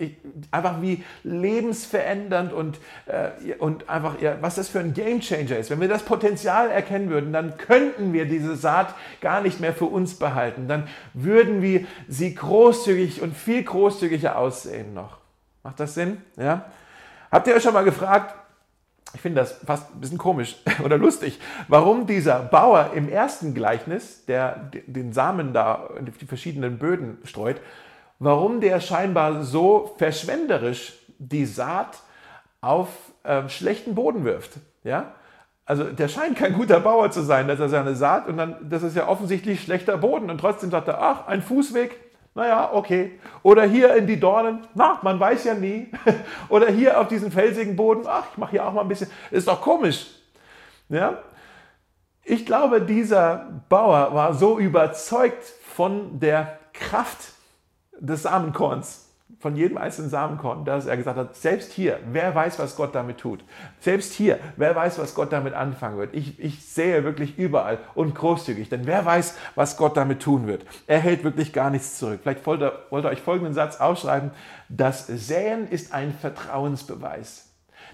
einfach 0.50 0.82
wie 0.82 1.04
lebensverändernd 1.26 2.54
und, 2.54 2.80
äh, 3.06 3.54
und 3.56 3.90
einfach, 3.90 4.22
ja, 4.22 4.38
was 4.40 4.56
das 4.56 4.70
für 4.70 4.80
ein 4.80 4.94
Gamechanger 4.94 5.58
ist, 5.58 5.70
wenn 5.70 5.82
wir 5.82 5.90
das 5.90 6.04
Potenzial 6.04 6.72
erkennen 6.72 7.10
würden, 7.10 7.34
dann 7.34 7.58
könnten 7.58 8.14
wir 8.14 8.24
diese 8.24 8.56
Saat 8.56 8.96
gar 9.20 9.42
nicht 9.42 9.60
mehr 9.60 9.74
für 9.74 9.88
uns 9.88 10.14
behalten. 10.18 10.70
Dann 10.70 10.88
würden 11.14 11.62
wir 11.62 11.86
sie 12.08 12.34
großzügig 12.34 13.22
und 13.22 13.36
viel 13.36 13.64
großzügiger 13.64 14.38
aussehen 14.38 14.94
noch. 14.94 15.18
Macht 15.64 15.82
das 15.82 15.96
Sinn? 15.96 16.22
Ja? 16.38 16.72
Habt 17.30 17.46
ihr 17.46 17.56
euch 17.56 17.64
schon 17.64 17.74
mal 17.74 17.84
gefragt, 17.84 18.34
ich 19.14 19.22
finde 19.22 19.42
das 19.42 19.54
fast 19.66 19.94
ein 19.94 20.00
bisschen 20.00 20.18
komisch 20.18 20.58
oder 20.84 20.98
lustig, 20.98 21.40
warum 21.68 22.08
dieser 22.08 22.40
Bauer 22.40 22.92
im 22.94 23.10
ersten 23.10 23.54
Gleichnis, 23.54 24.26
der 24.26 24.70
den 24.86 25.14
Samen 25.14 25.54
da 25.54 25.90
in 25.98 26.06
die 26.06 26.26
verschiedenen 26.26 26.78
Böden 26.78 27.18
streut, 27.24 27.62
warum 28.20 28.62
der 28.62 28.80
scheinbar 28.80 29.44
so 29.44 29.96
verschwenderisch 29.98 30.94
die 31.20 31.46
Saat 31.46 32.00
auf 32.62 32.90
äh, 33.24 33.48
schlechten 33.50 33.96
Boden 33.96 34.26
wirft. 34.26 34.52
Ja? 34.84 35.14
Also 35.66 35.84
der 35.84 36.08
scheint 36.08 36.38
kein 36.38 36.54
guter 36.54 36.80
Bauer 36.80 37.12
zu 37.12 37.22
sein, 37.22 37.48
dass 37.48 37.60
er 37.60 37.70
seine 37.70 37.96
Saat 37.96 38.28
und 38.28 38.38
dann, 38.38 38.56
das 38.70 38.84
ist 38.84 38.96
ja 38.96 39.08
offensichtlich 39.08 39.62
schlechter 39.62 39.98
Boden 39.98 40.30
und 40.30 40.40
trotzdem 40.40 40.72
sagt 40.72 40.88
er, 40.88 41.02
ach, 41.02 41.28
ein 41.28 41.42
Fußweg, 41.42 41.96
naja, 42.38 42.70
okay. 42.72 43.20
Oder 43.42 43.64
hier 43.64 43.96
in 43.96 44.06
die 44.06 44.20
Dornen, 44.20 44.68
na, 44.76 45.00
man 45.02 45.20
weiß 45.20 45.46
ja 45.46 45.56
nie. 45.56 45.92
Oder 46.50 46.68
hier 46.70 47.02
auf 47.02 47.08
diesen 47.08 47.32
felsigen 47.32 47.76
Boden, 47.76 48.04
ach, 48.08 48.26
ich 48.32 48.38
mache 48.38 48.52
hier 48.52 48.68
auch 48.68 48.74
mal 48.74 48.82
ein 48.82 48.88
bisschen. 48.88 49.10
Ist 49.32 49.48
doch 49.48 49.60
komisch. 49.60 50.06
Ja? 50.88 51.18
Ich 52.24 52.46
glaube, 52.46 52.82
dieser 52.82 53.64
Bauer 53.70 54.14
war 54.14 54.36
so 54.36 54.60
überzeugt 54.60 55.46
von 55.64 56.20
der 56.20 56.60
Kraft 56.74 57.34
des 58.00 58.22
Samenkorns, 58.22 59.07
von 59.40 59.56
jedem 59.56 59.78
einzelnen 59.78 60.10
Samenkorn, 60.10 60.66
dass 60.66 60.88
er 60.88 60.98
gesagt 60.98 61.18
hat, 61.18 61.36
selbst 61.36 61.72
hier, 61.72 62.00
wer 62.12 62.34
weiß, 62.34 62.58
was 62.58 62.76
Gott 62.76 62.96
damit 62.96 63.20
tut. 63.20 63.44
Selbst 63.80 64.14
hier, 64.14 64.40
wer 64.56 64.76
weiß, 64.76 64.98
was 64.98 65.14
Gott 65.14 65.32
damit 65.32 65.54
anfangen 65.54 65.98
wird. 65.98 66.16
Ich, 66.16 66.40
ich 66.40 66.66
sehe 66.66 67.04
wirklich 67.04 67.38
überall 67.38 67.78
und 67.94 68.16
großzügig, 68.16 68.70
denn 68.70 68.88
wer 68.88 69.06
weiß, 69.06 69.38
was 69.56 69.78
Gott 69.78 69.96
damit 69.96 70.22
tun 70.22 70.48
wird. 70.48 70.66
Er 70.88 71.00
hält 71.00 71.24
wirklich 71.24 71.54
gar 71.54 71.70
nichts 71.70 72.00
zurück. 72.00 72.22
Vielleicht 72.24 72.46
wollt 72.48 72.62
ihr, 72.62 72.74
wollt 72.90 73.06
ihr 73.06 73.10
euch 73.10 73.22
folgenden 73.22 73.54
Satz 73.54 73.80
aufschreiben. 73.80 74.32
Das 74.70 75.06
Säen 75.06 75.68
ist 75.68 75.94
ein 75.94 76.14
Vertrauensbeweis. 76.14 77.50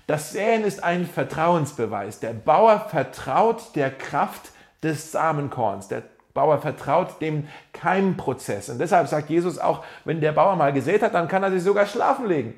Das 0.08 0.32
Säen 0.32 0.64
ist 0.64 0.84
ein 0.84 1.06
Vertrauensbeweis. 1.06 2.20
Der 2.20 2.34
Bauer 2.34 2.80
vertraut 2.90 3.76
der 3.76 3.92
Kraft 3.92 4.52
des 4.82 5.12
Samenkorns, 5.12 5.88
der 5.88 6.04
Bauer 6.34 6.60
vertraut 6.60 7.22
dem 7.22 7.48
Keimprozess. 7.74 8.70
Und 8.70 8.80
deshalb 8.80 9.08
sagt 9.08 9.30
Jesus 9.30 9.60
auch, 9.60 9.84
wenn 10.06 10.22
der 10.22 10.32
Bauer 10.32 10.56
mal 10.56 10.74
gesät 10.74 11.02
hat, 11.02 11.14
dann 11.14 11.28
kann 11.28 11.44
er 11.44 11.52
sich 11.52 11.64
sogar 11.64 11.86
schlafen 11.86 12.28
legen 12.28 12.56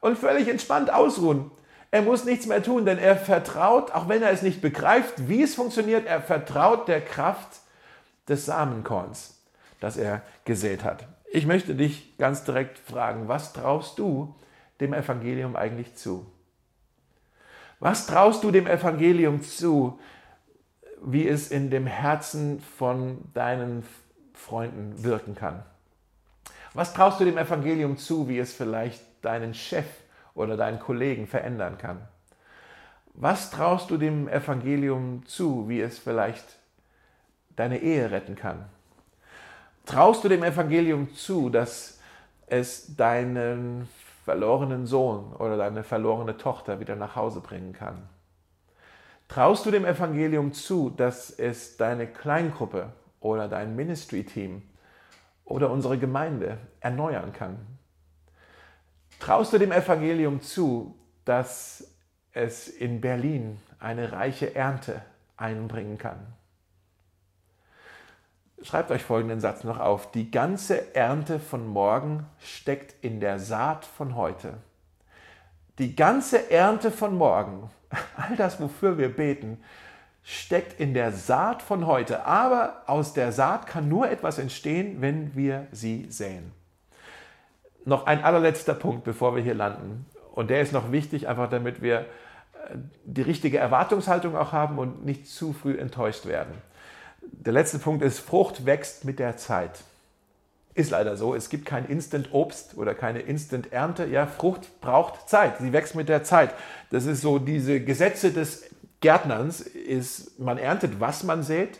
und 0.00 0.16
völlig 0.16 0.48
entspannt 0.48 0.92
ausruhen. 0.92 1.50
Er 1.90 2.02
muss 2.02 2.24
nichts 2.24 2.46
mehr 2.46 2.62
tun, 2.62 2.84
denn 2.84 2.98
er 2.98 3.16
vertraut, 3.16 3.92
auch 3.92 4.08
wenn 4.08 4.22
er 4.22 4.30
es 4.30 4.42
nicht 4.42 4.60
begreift, 4.60 5.28
wie 5.28 5.42
es 5.42 5.54
funktioniert, 5.54 6.06
er 6.06 6.20
vertraut 6.20 6.88
der 6.88 7.00
Kraft 7.00 7.48
des 8.28 8.46
Samenkorns, 8.46 9.40
das 9.80 9.96
er 9.96 10.22
gesät 10.44 10.84
hat. 10.84 11.06
Ich 11.30 11.46
möchte 11.46 11.74
dich 11.74 12.16
ganz 12.18 12.44
direkt 12.44 12.78
fragen, 12.78 13.28
was 13.28 13.52
traust 13.52 13.98
du 13.98 14.34
dem 14.80 14.92
Evangelium 14.92 15.56
eigentlich 15.56 15.94
zu? 15.94 16.26
Was 17.80 18.06
traust 18.06 18.44
du 18.44 18.50
dem 18.50 18.66
Evangelium 18.66 19.42
zu, 19.42 19.98
wie 21.02 21.28
es 21.28 21.50
in 21.50 21.70
dem 21.70 21.86
Herzen 21.86 22.60
von 22.60 23.18
deinen 23.34 23.84
Freunden 24.34 25.02
wirken 25.02 25.34
kann. 25.34 25.62
Was 26.74 26.94
traust 26.94 27.20
du 27.20 27.24
dem 27.24 27.38
Evangelium 27.38 27.96
zu, 27.96 28.28
wie 28.28 28.38
es 28.38 28.52
vielleicht 28.52 29.02
deinen 29.22 29.54
Chef 29.54 29.86
oder 30.34 30.56
deinen 30.56 30.78
Kollegen 30.78 31.26
verändern 31.26 31.78
kann? 31.78 32.00
Was 33.14 33.50
traust 33.50 33.90
du 33.90 33.96
dem 33.96 34.28
Evangelium 34.28 35.26
zu, 35.26 35.68
wie 35.68 35.80
es 35.80 35.98
vielleicht 35.98 36.44
deine 37.56 37.80
Ehe 37.80 38.10
retten 38.10 38.36
kann? 38.36 38.66
Traust 39.86 40.22
du 40.22 40.28
dem 40.28 40.44
Evangelium 40.44 41.12
zu, 41.14 41.50
dass 41.50 41.98
es 42.46 42.94
deinen 42.94 43.88
verlorenen 44.24 44.86
Sohn 44.86 45.32
oder 45.32 45.56
deine 45.56 45.82
verlorene 45.82 46.36
Tochter 46.36 46.78
wieder 46.78 46.94
nach 46.94 47.16
Hause 47.16 47.40
bringen 47.40 47.72
kann? 47.72 48.08
Traust 49.28 49.66
du 49.66 49.70
dem 49.70 49.84
Evangelium 49.84 50.54
zu, 50.54 50.88
dass 50.88 51.30
es 51.30 51.76
deine 51.76 52.06
Kleingruppe 52.06 52.92
oder 53.20 53.46
dein 53.46 53.76
Ministry-Team 53.76 54.62
oder 55.44 55.70
unsere 55.70 55.98
Gemeinde 55.98 56.56
erneuern 56.80 57.34
kann? 57.34 57.58
Traust 59.20 59.52
du 59.52 59.58
dem 59.58 59.70
Evangelium 59.70 60.40
zu, 60.40 60.98
dass 61.26 61.92
es 62.32 62.68
in 62.68 63.02
Berlin 63.02 63.60
eine 63.78 64.12
reiche 64.12 64.54
Ernte 64.54 65.02
einbringen 65.36 65.98
kann? 65.98 66.18
Schreibt 68.62 68.90
euch 68.90 69.02
folgenden 69.02 69.40
Satz 69.40 69.62
noch 69.62 69.78
auf. 69.78 70.10
Die 70.10 70.30
ganze 70.30 70.94
Ernte 70.94 71.38
von 71.38 71.66
morgen 71.66 72.26
steckt 72.38 73.04
in 73.04 73.20
der 73.20 73.38
Saat 73.38 73.84
von 73.84 74.16
heute. 74.16 74.54
Die 75.78 75.94
ganze 75.94 76.50
Ernte 76.50 76.90
von 76.90 77.14
morgen, 77.14 77.70
all 78.16 78.36
das, 78.36 78.60
wofür 78.60 78.98
wir 78.98 79.14
beten, 79.14 79.58
steckt 80.22 80.78
in 80.78 80.94
der 80.94 81.12
Saat 81.12 81.62
von 81.62 81.86
heute. 81.86 82.26
Aber 82.26 82.82
aus 82.86 83.14
der 83.14 83.32
Saat 83.32 83.66
kann 83.66 83.88
nur 83.88 84.10
etwas 84.10 84.38
entstehen, 84.38 85.00
wenn 85.00 85.34
wir 85.34 85.66
sie 85.72 86.06
säen. 86.10 86.52
Noch 87.84 88.06
ein 88.06 88.22
allerletzter 88.22 88.74
Punkt, 88.74 89.04
bevor 89.04 89.34
wir 89.34 89.42
hier 89.42 89.54
landen. 89.54 90.04
Und 90.34 90.50
der 90.50 90.60
ist 90.60 90.72
noch 90.72 90.92
wichtig, 90.92 91.28
einfach 91.28 91.48
damit 91.48 91.80
wir 91.80 92.00
äh, 92.00 92.04
die 93.04 93.22
richtige 93.22 93.58
Erwartungshaltung 93.58 94.36
auch 94.36 94.52
haben 94.52 94.78
und 94.78 95.04
nicht 95.04 95.26
zu 95.26 95.52
früh 95.52 95.78
enttäuscht 95.78 96.26
werden. 96.26 96.52
Der 97.22 97.52
letzte 97.52 97.78
Punkt 97.78 98.02
ist, 98.04 98.20
Frucht 98.20 98.66
wächst 98.66 99.04
mit 99.04 99.18
der 99.18 99.36
Zeit. 99.36 99.82
Ist 100.74 100.90
leider 100.90 101.16
so. 101.16 101.34
Es 101.34 101.48
gibt 101.48 101.66
kein 101.66 101.86
Instant-Obst 101.86 102.76
oder 102.76 102.94
keine 102.94 103.20
Instant-Ernte. 103.20 104.06
Ja, 104.06 104.26
Frucht 104.26 104.80
braucht 104.80 105.28
Zeit. 105.28 105.58
Sie 105.58 105.72
wächst 105.72 105.94
mit 105.94 106.08
der 106.08 106.22
Zeit. 106.22 106.54
Das 106.90 107.04
ist 107.04 107.20
so 107.20 107.38
diese 107.38 107.80
Gesetze 107.80 108.30
des 108.32 108.64
Gärtnerns 109.00 109.60
ist, 109.60 110.38
man 110.38 110.58
erntet, 110.58 111.00
was 111.00 111.22
man 111.22 111.42
sät. 111.42 111.78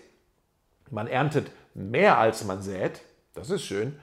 Man 0.90 1.06
erntet 1.06 1.50
mehr, 1.74 2.18
als 2.18 2.44
man 2.44 2.62
sät. 2.62 3.00
Das 3.34 3.50
ist 3.50 3.62
schön. 3.62 3.98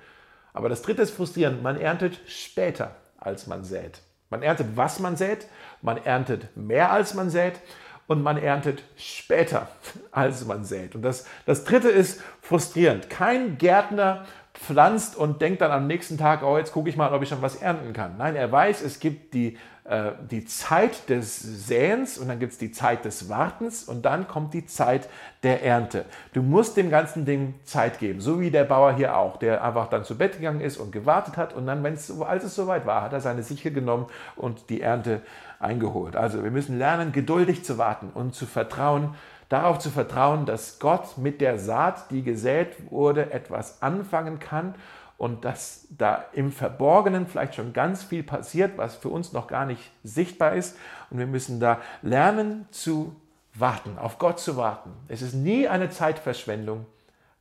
Aber 0.54 0.70
das 0.70 0.82
dritte 0.82 1.02
ist 1.02 1.12
frustrierend. 1.12 1.64
Man 1.64 1.80
erntet 1.80 2.20
später, 2.28 2.96
als 3.18 3.48
man 3.48 3.64
sät. 3.64 4.02
Man 4.30 4.44
erntet, 4.44 4.68
was 4.76 5.00
man 5.00 5.18
sät. 5.18 5.48
Man 5.82 5.98
erntet 6.04 6.56
mehr, 6.56 6.92
als 6.92 7.14
man 7.14 7.30
sät. 7.30 7.60
Und 8.08 8.22
man 8.22 8.38
erntet 8.38 8.84
später, 8.98 9.68
als 10.12 10.46
man 10.46 10.64
sät. 10.64 10.96
Und 10.96 11.02
das, 11.02 11.26
das 11.46 11.64
dritte 11.64 11.90
ist 11.90 12.22
frustrierend. 12.42 13.10
Kein 13.10 13.58
Gärtner 13.58 14.26
pflanzt 14.56 15.16
und 15.16 15.42
denkt 15.42 15.62
dann 15.62 15.72
am 15.72 15.88
nächsten 15.88 16.18
Tag, 16.18 16.44
oh, 16.44 16.58
jetzt 16.58 16.72
gucke 16.72 16.90
ich 16.90 16.98
mal, 16.98 17.14
ob 17.14 17.22
ich 17.22 17.30
schon 17.30 17.42
was 17.42 17.56
ernten 17.56 17.94
kann. 17.94 18.18
Nein, 18.18 18.36
er 18.36 18.52
weiß, 18.52 18.82
es 18.82 19.00
gibt 19.00 19.34
die, 19.34 19.58
äh, 19.84 20.12
die 20.32 20.46
Zeit 20.46 21.10
des 21.10 21.40
Säens 21.40 22.18
und 22.18 22.28
dann 22.30 22.40
gibt 22.40 22.54
es 22.54 22.58
die 22.58 22.72
Zeit 22.72 23.06
des 23.06 23.30
Wartens 23.30 23.84
und 23.84 24.06
dann 24.06 24.28
kommt 24.28 24.54
die 24.54 24.66
Zeit 24.66 25.10
der 25.44 25.64
Ernte. 25.64 26.06
Du 26.34 26.42
musst 26.42 26.78
dem 26.78 26.90
ganzen 26.90 27.26
Ding 27.26 27.56
Zeit 27.64 28.00
geben, 28.00 28.22
so 28.22 28.40
wie 28.40 28.50
der 28.50 28.64
Bauer 28.64 28.94
hier 28.94 29.18
auch, 29.18 29.38
der 29.38 29.64
einfach 29.64 29.90
dann 29.90 30.04
zu 30.06 30.18
Bett 30.18 30.38
gegangen 30.38 30.62
ist 30.62 30.78
und 30.78 30.92
gewartet 30.92 31.38
hat 31.38 31.54
und 31.54 31.68
dann, 31.68 31.84
wenn's, 31.84 32.12
als 32.22 32.44
es 32.44 32.56
soweit 32.56 32.86
war, 32.86 33.02
hat 33.02 33.14
er 33.14 33.22
seine 33.22 33.44
Sichel 33.44 33.72
genommen 33.74 34.08
und 34.36 34.70
die 34.70 34.82
Ernte 34.82 35.22
eingeholt. 35.60 36.16
Also 36.16 36.44
wir 36.44 36.52
müssen 36.52 36.78
lernen, 36.78 37.12
geduldig 37.12 37.64
zu 37.64 37.78
warten 37.78 38.10
und 38.14 38.36
zu 38.36 38.46
vertrauen, 38.46 39.16
darauf 39.50 39.80
zu 39.80 39.90
vertrauen, 39.90 40.46
dass 40.46 40.80
Gott 40.80 41.18
mit 41.18 41.42
der 41.42 41.60
Saat, 41.60 42.12
die 42.12 42.24
gesät 42.24 42.92
wurde, 42.92 43.32
etwas 43.32 43.82
anfangen 43.82 44.40
kann 44.40 44.76
und 45.18 45.46
dass 45.46 45.88
da 45.90 46.26
im 46.34 46.52
Verborgenen 46.52 47.28
vielleicht 47.28 47.56
schon 47.56 47.74
ganz 47.74 48.04
viel 48.04 48.24
passiert, 48.24 48.78
was 48.78 48.96
für 48.96 49.10
uns 49.10 49.34
noch 49.34 49.48
gar 49.48 49.66
nicht 49.66 49.92
sichtbar 50.04 50.54
ist. 50.54 50.78
Und 51.10 51.20
wir 51.20 51.28
müssen 51.28 51.60
da 51.60 51.80
lernen 52.02 52.68
zu 52.72 53.16
warten, 53.54 53.98
auf 53.98 54.20
Gott 54.20 54.40
zu 54.40 54.58
warten. 54.58 54.92
Es 55.08 55.22
ist 55.22 55.34
nie 55.34 55.68
eine 55.68 55.90
Zeitverschwendung, 55.90 56.86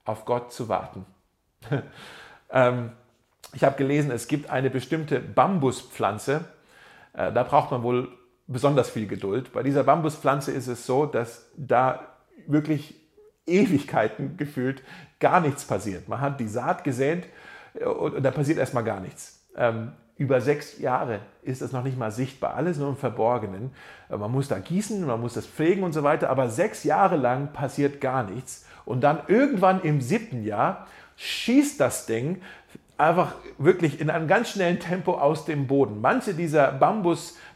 auf 0.05 0.25
Gott 0.25 0.53
zu 0.53 0.69
warten. 0.69 1.05
ähm, 2.51 2.93
ich 3.53 3.65
habe 3.65 3.77
gelesen, 3.77 4.11
es 4.11 4.29
gibt 4.29 4.51
eine 4.51 4.71
bestimmte 4.71 5.19
Bambuspflanze, 5.21 6.45
äh, 7.15 7.33
da 7.33 7.43
braucht 7.43 7.71
man 7.73 7.83
wohl 7.83 8.09
besonders 8.47 8.91
viel 8.91 9.07
Geduld. 9.07 9.53
Bei 9.53 9.63
dieser 9.63 9.85
Bambuspflanze 9.85 10.53
ist 10.53 10.67
es 10.67 10.87
so, 10.87 11.07
dass 11.07 11.51
da 11.57 12.01
wirklich 12.47 12.95
Ewigkeiten 13.47 14.37
gefühlt 14.37 14.83
gar 15.21 15.41
nichts 15.41 15.65
passiert. 15.65 16.09
Man 16.09 16.21
hat 16.21 16.41
die 16.41 16.49
Saat 16.49 16.85
gesät 16.85 17.29
äh, 17.75 17.85
und, 17.85 18.23
da 18.23 18.31
passiert 18.31 18.59
erstmal 18.59 18.85
gar 18.85 19.01
nichts. 19.01 19.45
Ähm, 19.57 19.93
über 20.17 20.41
sechs 20.41 20.79
Jahre 20.79 21.21
ist 21.43 21.61
das 21.61 21.73
noch 21.73 21.83
nicht 21.83 21.99
mal 21.99 22.13
sichtbar, 22.13 22.55
alles 22.55 22.79
nur 22.79 22.89
im 22.89 22.97
Verborgenen. 22.97 23.73
Äh, 24.09 24.17
man 24.17 24.31
muss 24.31 24.49
da 24.49 24.59
gießen, 24.59 25.05
man 25.05 25.21
muss 25.21 25.35
das 25.35 25.47
pflegen 25.47 25.83
und 25.83 25.93
so 25.93 26.03
weiter, 26.03 26.31
aber 26.31 26.49
sechs 26.49 26.85
Jahre 26.85 27.17
lang 27.17 27.53
passiert 27.53 28.01
gar 28.01 28.25
nichts. 28.25 28.67
Und 28.85 29.01
dann 29.01 29.21
irgendwann 29.29 29.81
im 29.83 30.01
siebten 30.01 30.45
Jahr 30.45 30.87
schießt 31.17 31.81
das 31.81 32.07
Ding 32.07 32.43
einfach 32.97 33.35
wirklich 33.59 34.01
in 34.01 34.11
einem 34.11 34.29
ganz 34.29 34.51
schnellen 34.51 34.79
Tempo 34.79 35.15
aus 35.15 35.45
dem 35.45 35.67
Boden. 35.67 36.01
Manche 36.01 36.35
dieser 36.35 36.71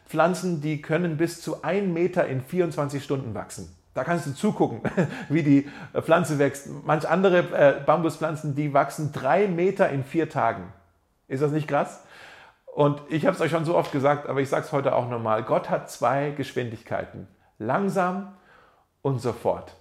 Bambuspflanzen, 0.09 0.63
die 0.63 0.81
können 0.81 1.19
bis 1.19 1.43
zu 1.43 1.63
1 1.63 1.93
Meter 1.93 2.27
in 2.27 2.41
24 2.41 3.05
Stunden 3.05 3.35
wachsen. 3.35 3.75
Da 3.93 4.05
kannst 4.05 4.27
du 4.27 4.35
zugucken, 4.35 4.81
wie 5.29 5.43
die 5.43 5.69
Pflanze 6.01 6.39
wächst. 6.39 6.69
Manch 6.85 7.07
andere 7.09 7.39
äh, 7.39 7.81
Bambuspflanzen, 7.85 8.55
die 8.55 8.73
wachsen 8.73 9.13
drei 9.13 9.47
Meter 9.49 9.91
in 9.91 10.05
vier 10.05 10.31
Tagen. 10.31 10.73
Ist 11.27 11.43
das 11.43 11.53
nicht 11.53 11.69
krass? 11.69 12.03
Und 12.67 13.03
ich 13.09 13.27
habe 13.27 13.35
es 13.35 13.43
euch 13.43 13.51
schon 13.51 13.65
so 13.65 13.77
oft 13.77 13.93
gesagt, 13.93 14.29
aber 14.29 14.41
ich 14.41 14.49
sage 14.49 14.65
es 14.65 14.73
heute 14.73 14.95
auch 14.95 15.11
nochmal. 15.11 15.43
Gott 15.43 15.69
hat 15.69 15.91
zwei 15.91 16.31
Geschwindigkeiten. 16.31 17.29
Langsam 17.59 18.35
und 19.03 19.21
sofort. 19.21 19.75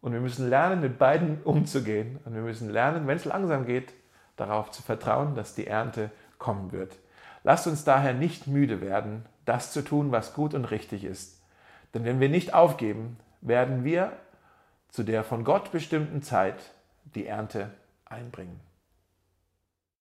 Und 0.00 0.12
wir 0.12 0.20
müssen 0.20 0.48
lernen, 0.48 0.80
mit 0.80 0.98
beiden 0.98 1.42
umzugehen. 1.44 2.18
Und 2.24 2.34
wir 2.34 2.42
müssen 2.42 2.70
lernen, 2.70 3.06
wenn 3.06 3.16
es 3.16 3.26
langsam 3.26 3.66
geht, 3.66 3.92
darauf 4.36 4.70
zu 4.70 4.82
vertrauen, 4.82 5.34
dass 5.34 5.54
die 5.54 5.66
Ernte 5.66 6.10
kommen 6.38 6.72
wird. 6.72 6.96
Lasst 7.42 7.66
uns 7.66 7.84
daher 7.84 8.14
nicht 8.14 8.46
müde 8.46 8.80
werden, 8.80 9.24
das 9.44 9.72
zu 9.72 9.82
tun, 9.82 10.12
was 10.12 10.34
gut 10.34 10.54
und 10.54 10.66
richtig 10.66 11.04
ist. 11.04 11.40
Denn 11.94 12.04
wenn 12.04 12.20
wir 12.20 12.28
nicht 12.28 12.54
aufgeben, 12.54 13.16
werden 13.40 13.84
wir 13.84 14.12
zu 14.90 15.02
der 15.02 15.24
von 15.24 15.44
Gott 15.44 15.72
bestimmten 15.72 16.22
Zeit 16.22 16.72
die 17.14 17.26
Ernte 17.26 17.70
einbringen. 18.04 18.60